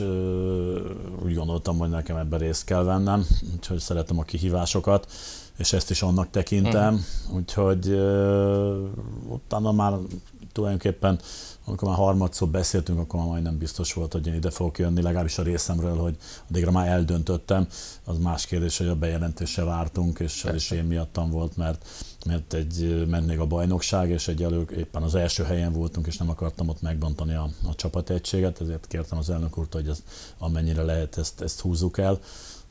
úgy 1.24 1.34
gondoltam, 1.34 1.78
hogy 1.78 1.88
nekem 1.88 2.16
ebben 2.16 2.38
részt 2.38 2.64
kell 2.64 2.82
vennem, 2.82 3.26
úgyhogy 3.54 3.78
szeretem 3.78 4.18
a 4.18 4.22
kihívásokat, 4.22 5.10
és 5.58 5.72
ezt 5.72 5.90
is 5.90 6.02
annak 6.02 6.30
tekintem, 6.30 6.94
uh-huh. 6.94 7.36
úgyhogy 7.36 7.86
utána 9.28 9.72
már 9.72 9.92
tulajdonképpen 10.52 11.18
amikor 11.68 11.88
már 11.88 11.96
harmadszor 11.96 12.48
beszéltünk, 12.48 12.98
akkor 12.98 13.20
már 13.20 13.28
majdnem 13.28 13.58
biztos 13.58 13.92
volt, 13.92 14.12
hogy 14.12 14.26
én 14.26 14.34
ide 14.34 14.50
fogok 14.50 14.78
jönni, 14.78 15.02
legalábbis 15.02 15.38
a 15.38 15.42
részemről, 15.42 15.96
hogy 15.96 16.16
addigra 16.48 16.70
már 16.70 16.88
eldöntöttem. 16.88 17.66
Az 18.04 18.18
más 18.18 18.46
kérdés, 18.46 18.78
hogy 18.78 18.86
a 18.86 18.94
bejelentése 18.94 19.64
vártunk, 19.64 20.18
és 20.18 20.44
ez 20.44 20.54
is 20.54 20.70
én 20.70 20.84
miattam 20.84 21.30
volt, 21.30 21.56
mert, 21.56 21.86
mert 22.26 22.52
egy, 22.52 23.06
ment 23.08 23.26
még 23.26 23.38
a 23.38 23.46
bajnokság, 23.46 24.10
és 24.10 24.28
egy 24.28 24.42
elő, 24.42 24.64
éppen 24.76 25.02
az 25.02 25.14
első 25.14 25.42
helyen 25.42 25.72
voltunk, 25.72 26.06
és 26.06 26.16
nem 26.16 26.30
akartam 26.30 26.68
ott 26.68 26.82
megbontani 26.82 27.34
a, 27.34 27.48
a 27.68 27.74
csapategységet, 27.74 28.60
ezért 28.60 28.86
kértem 28.86 29.18
az 29.18 29.30
elnök 29.30 29.58
úrtól, 29.58 29.80
hogy 29.80 29.90
ezt, 29.90 30.02
amennyire 30.38 30.82
lehet, 30.82 31.18
ezt, 31.18 31.40
ezt 31.40 31.60
húzzuk 31.60 31.98
el. 31.98 32.18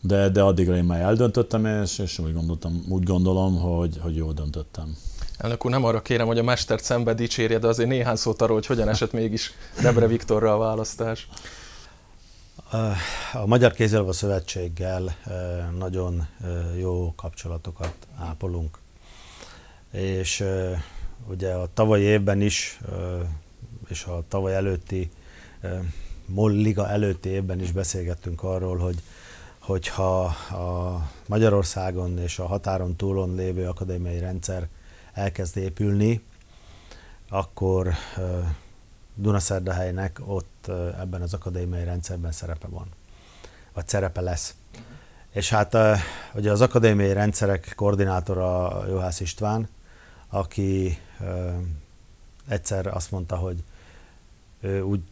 De, 0.02 0.30
de 0.30 0.42
addigra 0.42 0.76
én 0.76 0.84
már 0.84 1.02
eldöntöttem, 1.02 1.66
és, 1.66 2.00
és 2.00 2.20
úgy, 2.20 2.34
gondoltam, 2.34 2.86
úgy 2.90 3.04
gondolom, 3.04 3.60
hogy, 3.60 3.98
hogy 4.02 4.16
jól 4.16 4.34
döntöttem. 4.34 4.98
Elnök 5.38 5.66
úr, 5.66 5.72
nem 5.72 5.84
arra 5.84 6.02
kérem, 6.02 6.28
hogy 6.28 6.38
a 6.38 6.44
mestert 6.44 6.84
szembe 6.84 7.14
dicsérje, 7.14 7.60
de 7.60 7.68
azért 7.68 7.90
néhány 7.90 8.16
szót 8.16 8.42
arról, 8.42 8.56
hogy 8.56 8.66
hogyan 8.66 8.90
esett 8.90 9.12
mégis 9.12 9.52
Debre 9.82 10.08
Viktorra 10.08 10.54
a 10.54 10.58
választás. 10.58 11.28
A 13.34 13.46
Magyar 13.46 13.74
Kézilabda 13.74 14.14
Szövetséggel 14.14 15.16
nagyon 15.78 16.28
jó 16.78 17.14
kapcsolatokat 17.16 17.94
ápolunk. 18.20 18.78
És 19.92 20.44
ugye 21.30 21.54
a 21.54 21.68
tavalyi 21.74 22.04
évben 22.04 22.42
is, 22.42 22.80
és 23.88 24.04
a 24.04 24.24
tavaly 24.28 24.56
előtti, 24.56 25.10
MOL 26.26 26.52
Liga 26.52 26.90
előtti 26.90 27.30
évben 27.30 27.62
is 27.62 27.72
beszélgettünk 27.72 28.44
arról, 28.44 28.78
hogy 28.78 29.02
hogyha 29.60 30.24
a 30.56 31.02
Magyarországon 31.28 32.20
és 32.20 32.40
a 32.40 32.46
határon 32.46 32.96
túlon 32.96 33.36
lévő 33.36 33.68
akadémiai 33.68 34.20
rendszer 34.20 34.68
elkezd 35.18 35.58
épülni, 35.58 36.22
akkor 37.30 37.94
Dunaszerdahelynek 39.16 40.20
ott 40.26 40.68
ebben 41.00 41.22
az 41.22 41.34
akadémiai 41.34 41.84
rendszerben 41.84 42.32
szerepe 42.32 42.68
van, 42.68 42.88
vagy 43.74 43.88
szerepe 43.88 44.22
lesz. 44.22 44.56
És 45.32 45.50
hát 45.50 45.78
ugye 46.34 46.52
az 46.52 46.62
akadémiai 46.62 47.14
rendszerek 47.14 47.74
koordinátora 47.76 48.84
Juhász 48.88 49.20
István, 49.20 49.70
aki 50.30 51.00
egyszer 52.48 52.88
azt 52.88 53.12
mondta, 53.12 53.36
hogy 53.36 53.64
ő 54.62 54.82
úgy 54.82 55.04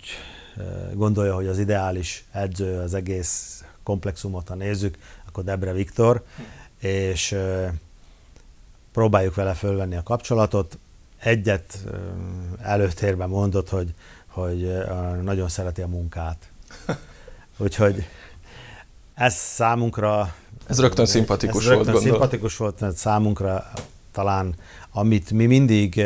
gondolja, 0.94 1.36
hogy 1.36 1.48
az 1.48 1.60
ideális 1.60 2.26
edző 2.32 2.80
az 2.80 2.94
egész 2.94 3.64
komplexumot, 3.84 4.48
ha 4.48 4.56
nézzük, 4.56 4.98
akkor 5.28 5.44
Debre 5.44 5.72
Viktor, 5.72 6.26
és 6.80 7.36
próbáljuk 8.96 9.36
vele 9.36 9.54
fölvenni 9.54 9.96
a 9.96 10.04
kapcsolatot. 10.04 10.78
Egyet 11.18 11.78
előtérben 12.62 13.30
mondott, 13.30 13.70
hogy, 13.70 13.94
hogy 14.28 14.78
nagyon 15.24 15.50
szereti 15.50 15.82
a 15.82 15.88
munkát. 15.88 16.38
Úgyhogy 17.58 18.08
ez 19.14 19.34
számunkra... 19.34 20.34
Ez 20.68 20.80
rögtön 20.80 21.06
szimpatikus 21.06 21.64
ez 21.64 21.70
rögtön 21.70 21.92
volt, 21.92 22.04
szimpatikus 22.04 22.58
volt, 22.58 22.80
mert 22.80 22.96
számunkra 22.96 23.72
talán, 24.12 24.56
amit 24.92 25.32
mi 25.32 25.46
mindig 25.46 26.06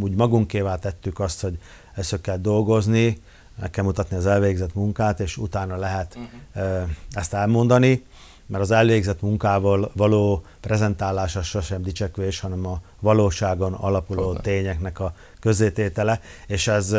úgy 0.00 0.14
magunkévá 0.14 0.76
tettük 0.76 1.20
azt, 1.20 1.40
hogy 1.40 1.58
ezt 1.94 2.20
kell 2.20 2.38
dolgozni, 2.38 3.22
meg 3.60 3.70
kell 3.70 3.84
mutatni 3.84 4.16
az 4.16 4.26
elvégzett 4.26 4.74
munkát, 4.74 5.20
és 5.20 5.36
utána 5.36 5.76
lehet 5.76 6.16
uh-huh. 6.16 6.88
ezt 7.12 7.34
elmondani 7.34 8.04
mert 8.48 8.62
az 8.62 8.70
elvégzett 8.70 9.22
munkával 9.22 9.90
való 9.94 10.42
prezentálása 10.60 11.42
sosem 11.42 11.82
dicsekvés, 11.82 12.40
hanem 12.40 12.66
a 12.66 12.80
valóságon 13.00 13.72
alapuló 13.72 14.22
Fogna. 14.22 14.40
tényeknek 14.40 15.00
a 15.00 15.14
közététele, 15.40 16.20
és 16.46 16.68
ez 16.68 16.96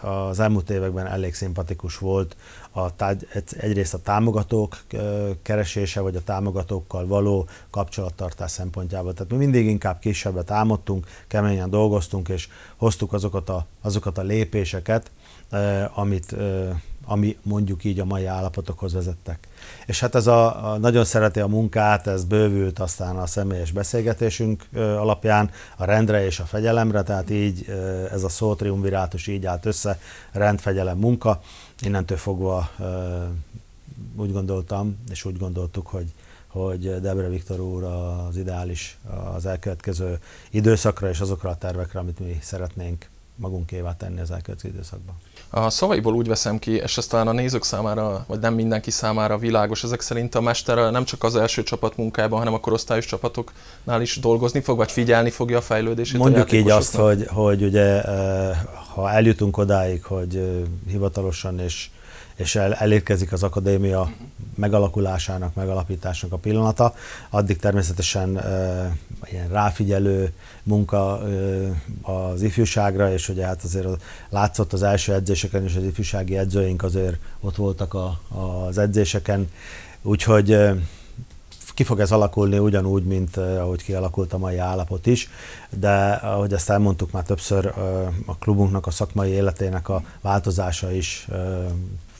az 0.00 0.40
elmúlt 0.40 0.70
években 0.70 1.06
elég 1.06 1.34
szimpatikus 1.34 1.98
volt. 1.98 2.36
A, 2.74 2.88
egyrészt 3.58 3.94
a 3.94 3.98
támogatók 3.98 4.76
keresése, 5.42 6.00
vagy 6.00 6.16
a 6.16 6.22
támogatókkal 6.24 7.06
való 7.06 7.48
kapcsolattartás 7.70 8.50
szempontjából. 8.50 9.12
Tehát 9.12 9.32
mi 9.32 9.38
mindig 9.38 9.66
inkább 9.66 9.98
kisebbet 9.98 10.50
álmodtunk, 10.50 11.06
keményen 11.28 11.70
dolgoztunk, 11.70 12.28
és 12.28 12.48
hoztuk 12.76 13.12
azokat 13.12 13.48
a, 13.48 13.66
azokat 13.80 14.18
a 14.18 14.22
lépéseket, 14.22 15.10
amit, 15.94 16.36
ami 17.04 17.36
mondjuk 17.42 17.84
így 17.84 18.00
a 18.00 18.04
mai 18.04 18.24
állapotokhoz 18.24 18.92
vezettek. 18.92 19.48
És 19.86 20.00
hát 20.00 20.14
ez 20.14 20.26
a, 20.26 20.72
a 20.72 20.78
nagyon 20.78 21.04
szereti 21.04 21.40
a 21.40 21.46
munkát, 21.46 22.06
ez 22.06 22.24
bővült 22.24 22.78
aztán 22.78 23.16
a 23.16 23.26
személyes 23.26 23.70
beszélgetésünk 23.70 24.68
alapján 24.74 25.50
a 25.76 25.84
rendre 25.84 26.24
és 26.24 26.40
a 26.40 26.44
fegyelemre, 26.44 27.02
tehát 27.02 27.30
így 27.30 27.66
ez 28.12 28.22
a 28.22 28.28
szó 28.28 28.54
triumvirátus 28.54 29.26
így 29.26 29.46
állt 29.46 29.66
össze, 29.66 29.98
rendfegyelem 30.32 30.98
munka. 30.98 31.40
Innentől 31.80 32.18
fogva 32.18 32.70
úgy 34.16 34.32
gondoltam, 34.32 34.98
és 35.10 35.24
úgy 35.24 35.38
gondoltuk, 35.38 35.86
hogy 35.86 36.12
hogy 36.46 37.00
Debre 37.00 37.28
Viktor 37.28 37.60
úr 37.60 37.82
az 37.84 38.36
ideális 38.36 38.98
az 39.34 39.46
elkövetkező 39.46 40.18
időszakra 40.50 41.08
és 41.08 41.20
azokra 41.20 41.50
a 41.50 41.56
tervekre, 41.56 41.98
amit 41.98 42.18
mi 42.18 42.38
szeretnénk 42.40 43.08
magunkévá 43.42 43.96
tenni 43.96 44.20
az 44.20 44.30
elkövetkező 44.30 44.74
időszakban. 44.74 45.14
A 45.50 45.70
szavaiból 45.70 46.14
úgy 46.14 46.28
veszem 46.28 46.58
ki, 46.58 46.72
és 46.72 46.96
ezt 46.96 47.10
talán 47.10 47.28
a 47.28 47.32
nézők 47.32 47.64
számára, 47.64 48.24
vagy 48.28 48.38
nem 48.38 48.54
mindenki 48.54 48.90
számára 48.90 49.38
világos, 49.38 49.84
ezek 49.84 50.00
szerint 50.00 50.34
a 50.34 50.40
mester 50.40 50.90
nem 50.90 51.04
csak 51.04 51.24
az 51.24 51.36
első 51.36 51.62
csapat 51.62 51.96
munkában, 51.96 52.38
hanem 52.38 52.54
a 52.54 52.60
korosztályos 52.60 53.06
csapatoknál 53.06 54.02
is 54.02 54.18
dolgozni 54.18 54.60
fog, 54.60 54.76
vagy 54.76 54.92
figyelni 54.92 55.30
fogja 55.30 55.58
a 55.58 55.60
fejlődését 55.60 56.18
Mondjuk 56.18 56.50
a 56.50 56.54
így 56.54 56.70
azt, 56.70 56.94
hogy, 56.94 57.26
hogy 57.26 57.62
ugye, 57.62 58.02
eh, 58.02 58.58
ha 58.94 59.10
eljutunk 59.10 59.56
odáig, 59.56 60.04
hogy 60.04 60.36
eh, 60.36 60.44
hivatalosan 60.88 61.58
és 61.58 61.90
és 62.42 62.54
el, 62.54 62.74
elérkezik 62.74 63.32
az 63.32 63.42
akadémia 63.42 64.10
megalakulásának, 64.54 65.54
megalapításnak 65.54 66.32
a 66.32 66.36
pillanata. 66.36 66.94
Addig 67.30 67.56
természetesen 67.56 68.38
e, 68.38 68.96
ilyen 69.30 69.48
ráfigyelő 69.48 70.32
munka 70.62 71.28
e, 71.28 71.32
az 72.02 72.42
ifjúságra, 72.42 73.12
és 73.12 73.28
ugye 73.28 73.46
hát 73.46 73.62
azért 73.64 73.86
látszott 74.28 74.72
az 74.72 74.82
első 74.82 75.12
edzéseken 75.12 75.64
is, 75.64 75.76
az 75.76 75.84
ifjúsági 75.84 76.36
edzőink 76.36 76.82
azért 76.82 77.16
ott 77.40 77.56
voltak 77.56 77.94
a, 77.94 78.20
az 78.66 78.78
edzéseken, 78.78 79.50
úgyhogy 80.02 80.52
e, 80.52 80.76
ki 81.74 81.84
fog 81.84 82.00
ez 82.00 82.12
alakulni 82.12 82.58
ugyanúgy, 82.58 83.04
mint 83.04 83.36
ahogy 83.36 83.82
kialakult 83.82 84.32
a 84.32 84.38
mai 84.38 84.58
állapot 84.58 85.06
is, 85.06 85.30
de 85.70 86.12
ahogy 86.12 86.52
ezt 86.52 86.70
elmondtuk 86.70 87.10
már 87.10 87.22
többször, 87.22 87.66
a 88.26 88.36
klubunknak, 88.38 88.86
a 88.86 88.90
szakmai 88.90 89.30
életének 89.30 89.88
a 89.88 90.02
változása 90.20 90.92
is 90.92 91.28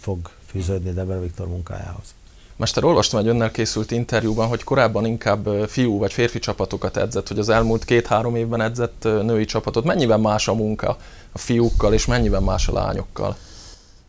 fog 0.02 0.30
fűződni 0.47 0.92
Deber 0.92 1.21
Viktor 1.21 1.49
munkájához. 1.49 2.14
Mester, 2.56 2.85
olvastam 2.85 3.21
egy 3.21 3.26
önnel 3.26 3.50
készült 3.50 3.90
interjúban, 3.90 4.49
hogy 4.49 4.62
korábban 4.62 5.06
inkább 5.06 5.49
fiú 5.68 5.99
vagy 5.99 6.12
férfi 6.12 6.38
csapatokat 6.38 6.97
edzett, 6.97 7.28
hogy 7.28 7.38
az 7.38 7.49
elmúlt 7.49 7.85
két-három 7.85 8.37
évben 8.37 8.61
edzett 8.61 9.02
női 9.02 9.44
csapatot. 9.44 9.85
Mennyiben 9.85 10.21
más 10.21 10.49
a 10.49 10.54
munka 10.54 10.97
a 11.32 11.38
fiúkkal, 11.38 11.92
és 11.92 12.06
mennyiben 12.06 12.42
más 12.42 12.68
a 12.68 12.73
lányokkal? 12.73 13.37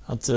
Hát 0.07 0.31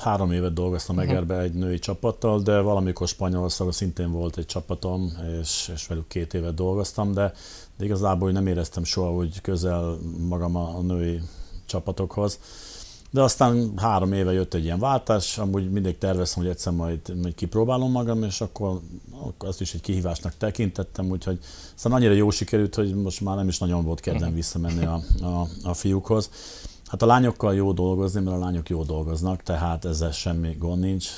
három 0.00 0.32
évet 0.32 0.52
dolgoztam 0.52 0.96
mhm. 0.96 1.08
Egerbe 1.08 1.38
egy 1.38 1.52
női 1.52 1.78
csapattal, 1.78 2.40
de 2.40 2.60
valamikor 2.60 3.08
Spanyolországon 3.08 3.72
szintén 3.72 4.10
volt 4.10 4.36
egy 4.36 4.46
csapatom, 4.46 5.12
és, 5.40 5.70
és 5.74 5.86
velük 5.86 6.08
két 6.08 6.34
évet 6.34 6.54
dolgoztam, 6.54 7.12
de, 7.12 7.32
de 7.76 7.84
igazából 7.84 8.30
nem 8.30 8.46
éreztem 8.46 8.84
soha 8.84 9.12
úgy 9.12 9.40
közel 9.40 9.98
magam 10.28 10.56
a, 10.56 10.76
a 10.76 10.80
női 10.80 11.20
csapatokhoz. 11.66 12.38
De 13.14 13.22
aztán 13.22 13.72
három 13.76 14.12
éve 14.12 14.32
jött 14.32 14.54
egy 14.54 14.64
ilyen 14.64 14.78
váltás, 14.78 15.38
amúgy 15.38 15.70
mindig 15.70 15.98
terveztem, 15.98 16.42
hogy 16.42 16.52
egyszer 16.52 16.72
majd, 16.72 17.20
majd 17.22 17.34
kipróbálom 17.34 17.90
magam, 17.90 18.22
és 18.22 18.40
akkor, 18.40 18.80
akkor 19.20 19.48
azt 19.48 19.60
is 19.60 19.74
egy 19.74 19.80
kihívásnak 19.80 20.36
tekintettem, 20.36 21.10
úgyhogy 21.10 21.38
aztán 21.74 21.92
annyira 21.92 22.12
jó 22.12 22.30
sikerült, 22.30 22.74
hogy 22.74 22.94
most 22.94 23.20
már 23.20 23.36
nem 23.36 23.48
is 23.48 23.58
nagyon 23.58 23.84
volt 23.84 24.00
kedvem 24.00 24.26
mhm. 24.26 24.34
visszamenni 24.34 24.84
a, 24.84 25.00
a, 25.20 25.46
a 25.62 25.74
fiúkhoz. 25.74 26.30
Hát 26.86 27.02
a 27.02 27.06
lányokkal 27.06 27.54
jó 27.54 27.72
dolgozni, 27.72 28.20
mert 28.20 28.36
a 28.36 28.40
lányok 28.40 28.68
jó 28.68 28.82
dolgoznak, 28.82 29.42
tehát 29.42 29.84
ezzel 29.84 30.12
semmi 30.12 30.56
gond 30.58 30.80
nincs. 30.80 31.08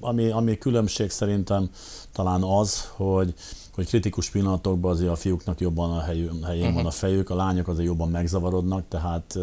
Ami, 0.00 0.30
ami 0.30 0.58
különbség 0.58 1.10
szerintem 1.10 1.70
talán 2.12 2.42
az, 2.42 2.90
hogy, 2.96 3.34
hogy 3.74 3.86
kritikus 3.86 4.30
pillanatokban 4.30 4.92
azért 4.92 5.10
a 5.10 5.16
fiúknak 5.16 5.60
jobban 5.60 5.90
a 5.90 6.00
helyén, 6.00 6.44
helyén 6.44 6.74
van 6.74 6.84
a 6.84 6.88
mhm. 6.88 6.96
fejük, 6.96 7.30
a 7.30 7.34
lányok 7.34 7.68
azért 7.68 7.86
jobban 7.86 8.10
megzavarodnak, 8.10 8.84
tehát 8.88 9.38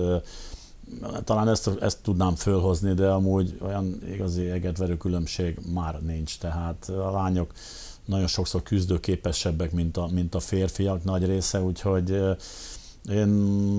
talán 1.23 1.47
ezt, 1.47 1.69
ezt 1.79 2.01
tudnám 2.01 2.35
fölhozni, 2.35 2.93
de 2.93 3.09
amúgy 3.09 3.57
olyan 3.61 4.01
igazi 4.11 4.49
egetverő 4.49 4.97
különbség 4.97 5.59
már 5.73 6.01
nincs. 6.01 6.37
Tehát 6.37 6.89
a 6.89 7.11
lányok 7.11 7.51
nagyon 8.05 8.27
sokszor 8.27 8.63
küzdőképesebbek, 8.63 9.71
mint 9.71 9.97
a, 9.97 10.07
mint 10.07 10.35
a 10.35 10.39
férfiak 10.39 11.03
nagy 11.03 11.25
része, 11.25 11.61
úgyhogy 11.61 12.21
én 13.11 13.27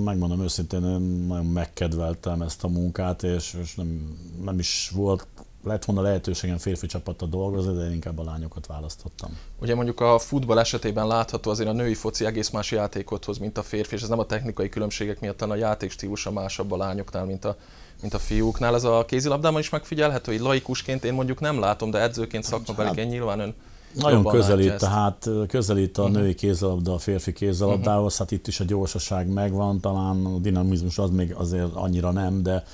megmondom 0.04 0.42
őszintén, 0.42 0.84
én 0.84 1.00
nagyon 1.00 1.46
megkedveltem 1.46 2.42
ezt 2.42 2.64
a 2.64 2.68
munkát, 2.68 3.22
és, 3.22 3.56
és 3.62 3.74
nem, 3.74 4.18
nem 4.44 4.58
is 4.58 4.90
volt 4.94 5.26
lett 5.64 5.84
volna 5.84 6.02
lehetőségem 6.02 6.58
férfi 6.58 6.86
csapattal 6.86 7.28
dolgozni, 7.28 7.76
de 7.76 7.84
én 7.84 7.92
inkább 7.92 8.18
a 8.18 8.24
lányokat 8.24 8.66
választottam. 8.66 9.38
Ugye 9.60 9.74
mondjuk 9.74 10.00
a 10.00 10.18
futball 10.18 10.58
esetében 10.58 11.06
látható 11.06 11.50
azért 11.50 11.68
a 11.68 11.72
női 11.72 11.94
foci 11.94 12.24
egész 12.24 12.50
más 12.50 12.70
játékot 12.70 13.24
hoz, 13.24 13.38
mint 13.38 13.58
a 13.58 13.62
férfi, 13.62 13.94
és 13.94 14.02
ez 14.02 14.08
nem 14.08 14.18
a 14.18 14.26
technikai 14.26 14.68
különbségek 14.68 15.20
miatt, 15.20 15.40
hanem 15.40 15.56
a 15.56 15.60
játékstílusa 15.60 16.30
másabb 16.30 16.72
a 16.72 16.76
lányoknál, 16.76 17.24
mint 17.24 17.44
a, 17.44 17.56
mint 18.00 18.14
a 18.14 18.18
fiúknál. 18.18 18.74
Ez 18.74 18.84
a 18.84 19.04
kézilabdában 19.04 19.60
is 19.60 19.70
megfigyelhető, 19.70 20.32
hogy 20.32 20.40
laikusként 20.40 21.04
én 21.04 21.14
mondjuk 21.14 21.40
nem 21.40 21.60
látom, 21.60 21.90
de 21.90 22.00
edzőként 22.00 22.44
szakmabeliként 22.44 23.06
hát, 23.06 23.08
nyilván 23.08 23.40
ön 23.40 23.54
nagyon 23.94 24.24
közelít, 24.24 24.76
tehát 24.76 25.28
közelít 25.48 25.98
a 25.98 26.02
uh-huh. 26.02 26.16
női 26.16 26.34
kézilabda 26.34 26.94
a 26.94 26.98
férfi 26.98 27.32
kézilabdához, 27.32 28.12
uh-huh. 28.12 28.18
hát 28.18 28.30
itt 28.30 28.46
is 28.46 28.60
a 28.60 28.64
gyorsaság 28.64 29.28
megvan, 29.28 29.80
talán 29.80 30.24
a 30.24 30.38
dinamizmus 30.38 30.98
az 30.98 31.10
még 31.10 31.34
azért 31.34 31.74
annyira 31.74 32.10
nem, 32.10 32.42
de 32.42 32.64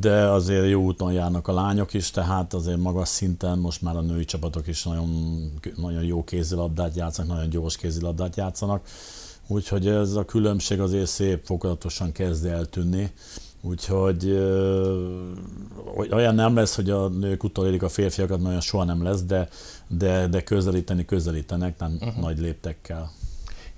de 0.00 0.28
azért 0.28 0.68
jó 0.68 0.82
úton 0.82 1.12
járnak 1.12 1.48
a 1.48 1.52
lányok 1.52 1.94
is, 1.94 2.10
tehát 2.10 2.54
azért 2.54 2.78
magas 2.78 3.08
szinten 3.08 3.58
most 3.58 3.82
már 3.82 3.96
a 3.96 4.00
női 4.00 4.24
csapatok 4.24 4.66
is 4.66 4.84
nagyon, 4.84 5.52
nagyon 5.76 6.02
jó 6.04 6.24
kézilabdát 6.24 6.96
játszanak, 6.96 7.30
nagyon 7.30 7.48
gyors 7.48 7.76
kézilabdát 7.76 8.36
játszanak, 8.36 8.86
úgyhogy 9.46 9.86
ez 9.86 10.14
a 10.14 10.24
különbség 10.24 10.80
azért 10.80 11.06
szép 11.06 11.44
fokozatosan 11.44 12.12
kezd 12.12 12.46
eltűnni. 12.46 13.12
Úgyhogy 13.60 14.30
olyan 16.10 16.34
nem 16.34 16.54
lesz, 16.54 16.74
hogy 16.74 16.90
a 16.90 17.08
nők 17.08 17.44
utolérik 17.44 17.82
a 17.82 17.88
férfiakat, 17.88 18.44
olyan 18.44 18.60
soha 18.60 18.84
nem 18.84 19.02
lesz, 19.02 19.22
de, 19.22 19.48
de, 19.88 20.26
de 20.26 20.42
közelíteni 20.42 21.04
közelítenek, 21.04 21.78
nem 21.78 21.96
uh-huh. 22.00 22.22
nagy 22.22 22.38
léptekkel. 22.38 23.10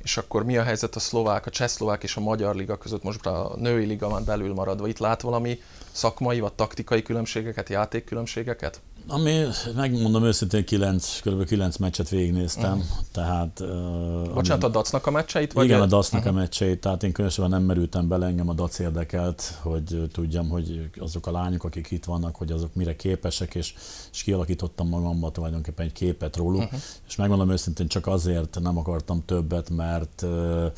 És 0.05 0.17
akkor 0.17 0.45
mi 0.45 0.57
a 0.57 0.63
helyzet 0.63 0.97
a 0.97 1.01
szlovák, 1.01 1.47
a 1.47 1.51
csehszlovák 1.51 2.03
és 2.03 2.17
a 2.17 2.21
magyar 2.21 2.55
liga 2.55 2.77
között, 2.77 3.03
most 3.03 3.27
a 3.27 3.55
női 3.57 3.85
liga 3.85 4.09
van 4.09 4.25
belül 4.25 4.55
maradva, 4.55 4.89
itt 4.89 4.99
lát 4.99 5.21
valami 5.21 5.61
szakmai 5.93 6.41
vagy 6.41 6.53
taktikai 6.53 7.03
különbségeket, 7.03 7.69
játékkülönbségeket? 7.69 8.81
Ami, 9.07 9.45
megmondom 9.77 10.25
őszintén, 10.25 10.65
9, 10.65 11.21
kb. 11.21 11.45
9 11.45 11.77
meccset 11.77 12.09
végignéztem, 12.09 12.79
uh-huh. 12.79 12.97
tehát... 13.13 13.61
Uh, 13.61 14.33
Bocsánat, 14.35 14.65
ami, 14.65 14.73
a 14.73 14.77
Dacnak 14.77 15.07
a 15.07 15.11
meccseit? 15.11 15.53
Vagy 15.53 15.65
igen, 15.65 15.81
a 15.81 15.87
Dacnak 15.87 16.21
uh-huh. 16.21 16.37
a 16.37 16.41
meccseit, 16.41 16.81
tehát 16.81 17.03
én 17.03 17.13
különösen 17.13 17.49
nem 17.49 17.63
merültem 17.63 18.09
bele, 18.09 18.27
engem 18.27 18.49
a 18.49 18.53
Dac 18.53 18.79
érdekelt, 18.79 19.59
hogy 19.63 20.09
tudjam, 20.13 20.49
hogy 20.49 20.91
azok 20.99 21.27
a 21.27 21.31
lányok, 21.31 21.65
akik 21.65 21.91
itt 21.91 22.05
vannak, 22.05 22.37
hogy 22.37 22.53
azok 22.53 22.75
mire 22.75 22.97
képesek, 22.97 23.55
és, 23.55 23.75
és 24.13 24.23
kialakítottam 24.23 24.89
magamban 24.89 25.33
tulajdonképpen 25.33 25.87
egy 25.87 25.93
képet 25.93 26.37
róluk, 26.37 26.63
uh-huh. 26.63 26.81
és 27.09 27.17
megmondom 27.17 27.51
őszintén, 27.51 27.89
csak 27.89 28.07
azért 28.07 28.59
nem 28.61 28.79
akartam 28.79 29.25
többet, 29.25 29.71
mert 29.71 30.23
uh, 30.23 30.73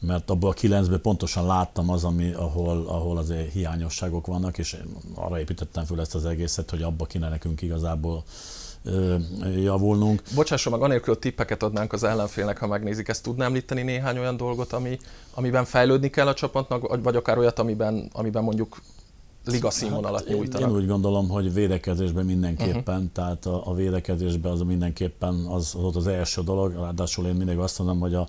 mert 0.00 0.30
abból 0.30 0.50
a 0.50 0.52
kilencben 0.52 1.00
pontosan 1.00 1.46
láttam 1.46 1.90
az, 1.90 2.04
ami, 2.04 2.32
ahol, 2.32 2.86
ahol 2.86 3.18
azért 3.18 3.52
hiányosságok 3.52 4.26
vannak, 4.26 4.58
és 4.58 4.76
arra 5.14 5.40
építettem 5.40 5.84
föl 5.84 6.00
ezt 6.00 6.14
az 6.14 6.24
egészet, 6.24 6.70
hogy 6.70 6.82
abba 6.82 7.04
kéne 7.04 7.28
nekünk 7.28 7.62
igazából 7.62 8.24
javulnunk. 9.56 10.22
Bocsásson 10.34 10.72
meg, 10.72 10.82
anélkül, 10.82 11.12
hogy 11.12 11.22
tippeket 11.22 11.62
adnánk 11.62 11.92
az 11.92 12.04
ellenfélnek, 12.04 12.58
ha 12.58 12.66
megnézik, 12.66 13.08
ezt 13.08 13.22
tudnám 13.22 13.46
említeni 13.46 13.82
néhány 13.82 14.18
olyan 14.18 14.36
dolgot, 14.36 14.72
ami, 14.72 14.98
amiben 15.34 15.64
fejlődni 15.64 16.10
kell 16.10 16.26
a 16.26 16.34
csapatnak, 16.34 17.02
vagy 17.02 17.16
akár 17.16 17.38
olyat, 17.38 17.58
amiben, 17.58 18.10
amiben 18.12 18.42
mondjuk 18.42 18.80
liga 19.44 19.70
színvonalat 19.70 20.20
hát 20.20 20.28
nyújtanak? 20.28 20.68
Én, 20.68 20.74
én 20.74 20.82
úgy 20.82 20.86
gondolom, 20.86 21.28
hogy 21.28 21.52
védekezésben 21.52 22.24
mindenképpen, 22.24 22.96
uh-huh. 22.96 23.12
tehát 23.12 23.46
a, 23.46 23.68
a 23.70 23.74
védekezésben 23.74 24.52
az 24.52 24.60
mindenképpen 24.60 25.34
az, 25.34 25.74
az 25.78 25.84
ott 25.84 25.96
az 25.96 26.06
első 26.06 26.42
dolog, 26.42 26.72
ráadásul 26.72 27.26
én 27.26 27.34
mindig 27.34 27.58
azt 27.58 27.78
mondom, 27.78 28.00
hogy 28.00 28.14
a 28.14 28.28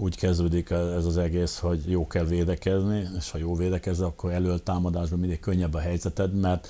úgy 0.00 0.16
kezdődik 0.16 0.70
ez 0.70 1.04
az 1.04 1.16
egész, 1.16 1.58
hogy 1.58 1.90
jó 1.90 2.06
kell 2.06 2.24
védekezni, 2.24 3.08
és 3.18 3.30
ha 3.30 3.38
jó 3.38 3.54
védekezel, 3.54 4.06
akkor 4.06 4.32
elől 4.32 4.62
támadásban 4.62 5.18
mindig 5.18 5.40
könnyebb 5.40 5.74
a 5.74 5.78
helyzeted, 5.78 6.34
mert 6.34 6.68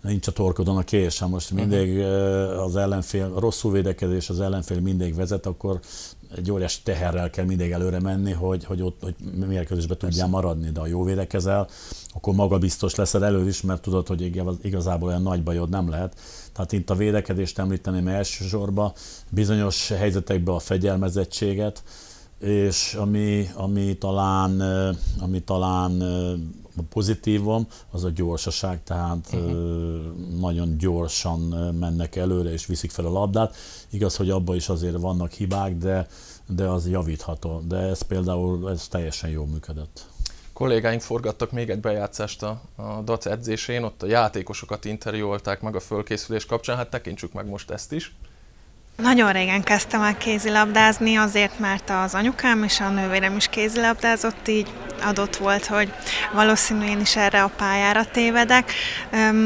nincs 0.00 0.26
a 0.26 0.32
torkodon 0.32 0.76
a 0.76 0.82
kés, 0.82 1.18
ha 1.18 1.28
most 1.28 1.50
mindig 1.50 1.98
uh-huh. 1.98 2.62
az 2.62 2.76
ellenfél, 2.76 3.34
rosszul 3.38 3.72
védekezés, 3.72 4.28
az 4.28 4.40
ellenfél 4.40 4.80
mindig 4.80 5.14
vezet, 5.14 5.46
akkor 5.46 5.80
egy 6.36 6.50
óriási 6.50 6.80
teherrel 6.82 7.30
kell 7.30 7.44
mindig 7.44 7.70
előre 7.70 8.00
menni, 8.00 8.32
hogy, 8.32 8.64
hogy 8.64 8.82
ott 8.82 9.02
hogy 9.02 9.14
mérkőzésbe 9.46 9.96
tudjál 9.96 10.28
maradni, 10.28 10.70
de 10.70 10.80
ha 10.80 10.86
jó 10.86 11.04
védekezel, 11.04 11.68
akkor 12.14 12.34
maga 12.34 12.58
biztos 12.58 12.94
leszel 12.94 13.24
elő 13.24 13.48
is, 13.48 13.60
mert 13.60 13.82
tudod, 13.82 14.06
hogy 14.06 14.42
igazából 14.62 15.08
olyan 15.08 15.22
nagy 15.22 15.42
bajod 15.42 15.68
nem 15.68 15.88
lehet. 15.88 16.20
Tehát 16.52 16.72
itt 16.72 16.90
a 16.90 16.94
védekezést 16.94 17.58
említeném 17.58 18.08
elsősorban, 18.08 18.92
bizonyos 19.28 19.88
helyzetekben 19.88 20.54
a 20.54 20.58
fegyelmezettséget, 20.58 21.82
és 22.40 22.94
ami, 22.94 23.48
ami 23.54 23.96
talán, 23.98 24.60
ami 25.20 25.42
talán 25.42 26.02
pozitívum, 26.88 27.66
az 27.90 28.04
a 28.04 28.10
gyorsaság, 28.10 28.82
tehát 28.82 29.28
uh-huh. 29.32 30.38
nagyon 30.40 30.78
gyorsan 30.78 31.40
mennek 31.74 32.16
előre 32.16 32.52
és 32.52 32.66
viszik 32.66 32.90
fel 32.90 33.06
a 33.06 33.10
labdát. 33.10 33.56
Igaz, 33.90 34.16
hogy 34.16 34.30
abban 34.30 34.56
is 34.56 34.68
azért 34.68 34.96
vannak 34.96 35.32
hibák, 35.32 35.76
de, 35.76 36.06
de 36.46 36.64
az 36.64 36.88
javítható. 36.88 37.62
De 37.68 37.76
ez 37.76 38.02
például 38.02 38.70
ez 38.70 38.88
teljesen 38.88 39.30
jól 39.30 39.46
működött. 39.46 40.06
Kollégáink 40.52 41.00
forgattak 41.00 41.50
még 41.50 41.70
egy 41.70 41.80
bejátszást 41.80 42.42
a, 42.42 42.60
a 42.76 43.00
DAC 43.04 43.26
edzésén, 43.26 43.82
ott 43.82 44.02
a 44.02 44.06
játékosokat 44.06 44.84
interjúolták 44.84 45.60
meg 45.60 45.76
a 45.76 45.80
fölkészülés 45.80 46.46
kapcsán, 46.46 46.76
hát 46.76 46.90
tekintsük 46.90 47.32
meg 47.32 47.48
most 47.48 47.70
ezt 47.70 47.92
is. 47.92 48.14
Nagyon 49.02 49.32
régen 49.32 49.62
kezdtem 49.62 50.02
el 50.02 50.16
kézilabdázni, 50.16 51.16
azért, 51.16 51.58
mert 51.58 51.90
az 51.90 52.14
anyukám 52.14 52.62
és 52.62 52.80
a 52.80 52.88
nővérem 52.88 53.36
is 53.36 53.46
kézilabdázott, 53.46 54.48
így 54.48 54.72
adott 55.02 55.36
volt, 55.36 55.66
hogy 55.66 55.92
valószínű 56.32 56.86
én 56.86 57.00
is 57.00 57.16
erre 57.16 57.42
a 57.42 57.50
pályára 57.56 58.04
tévedek. 58.04 58.72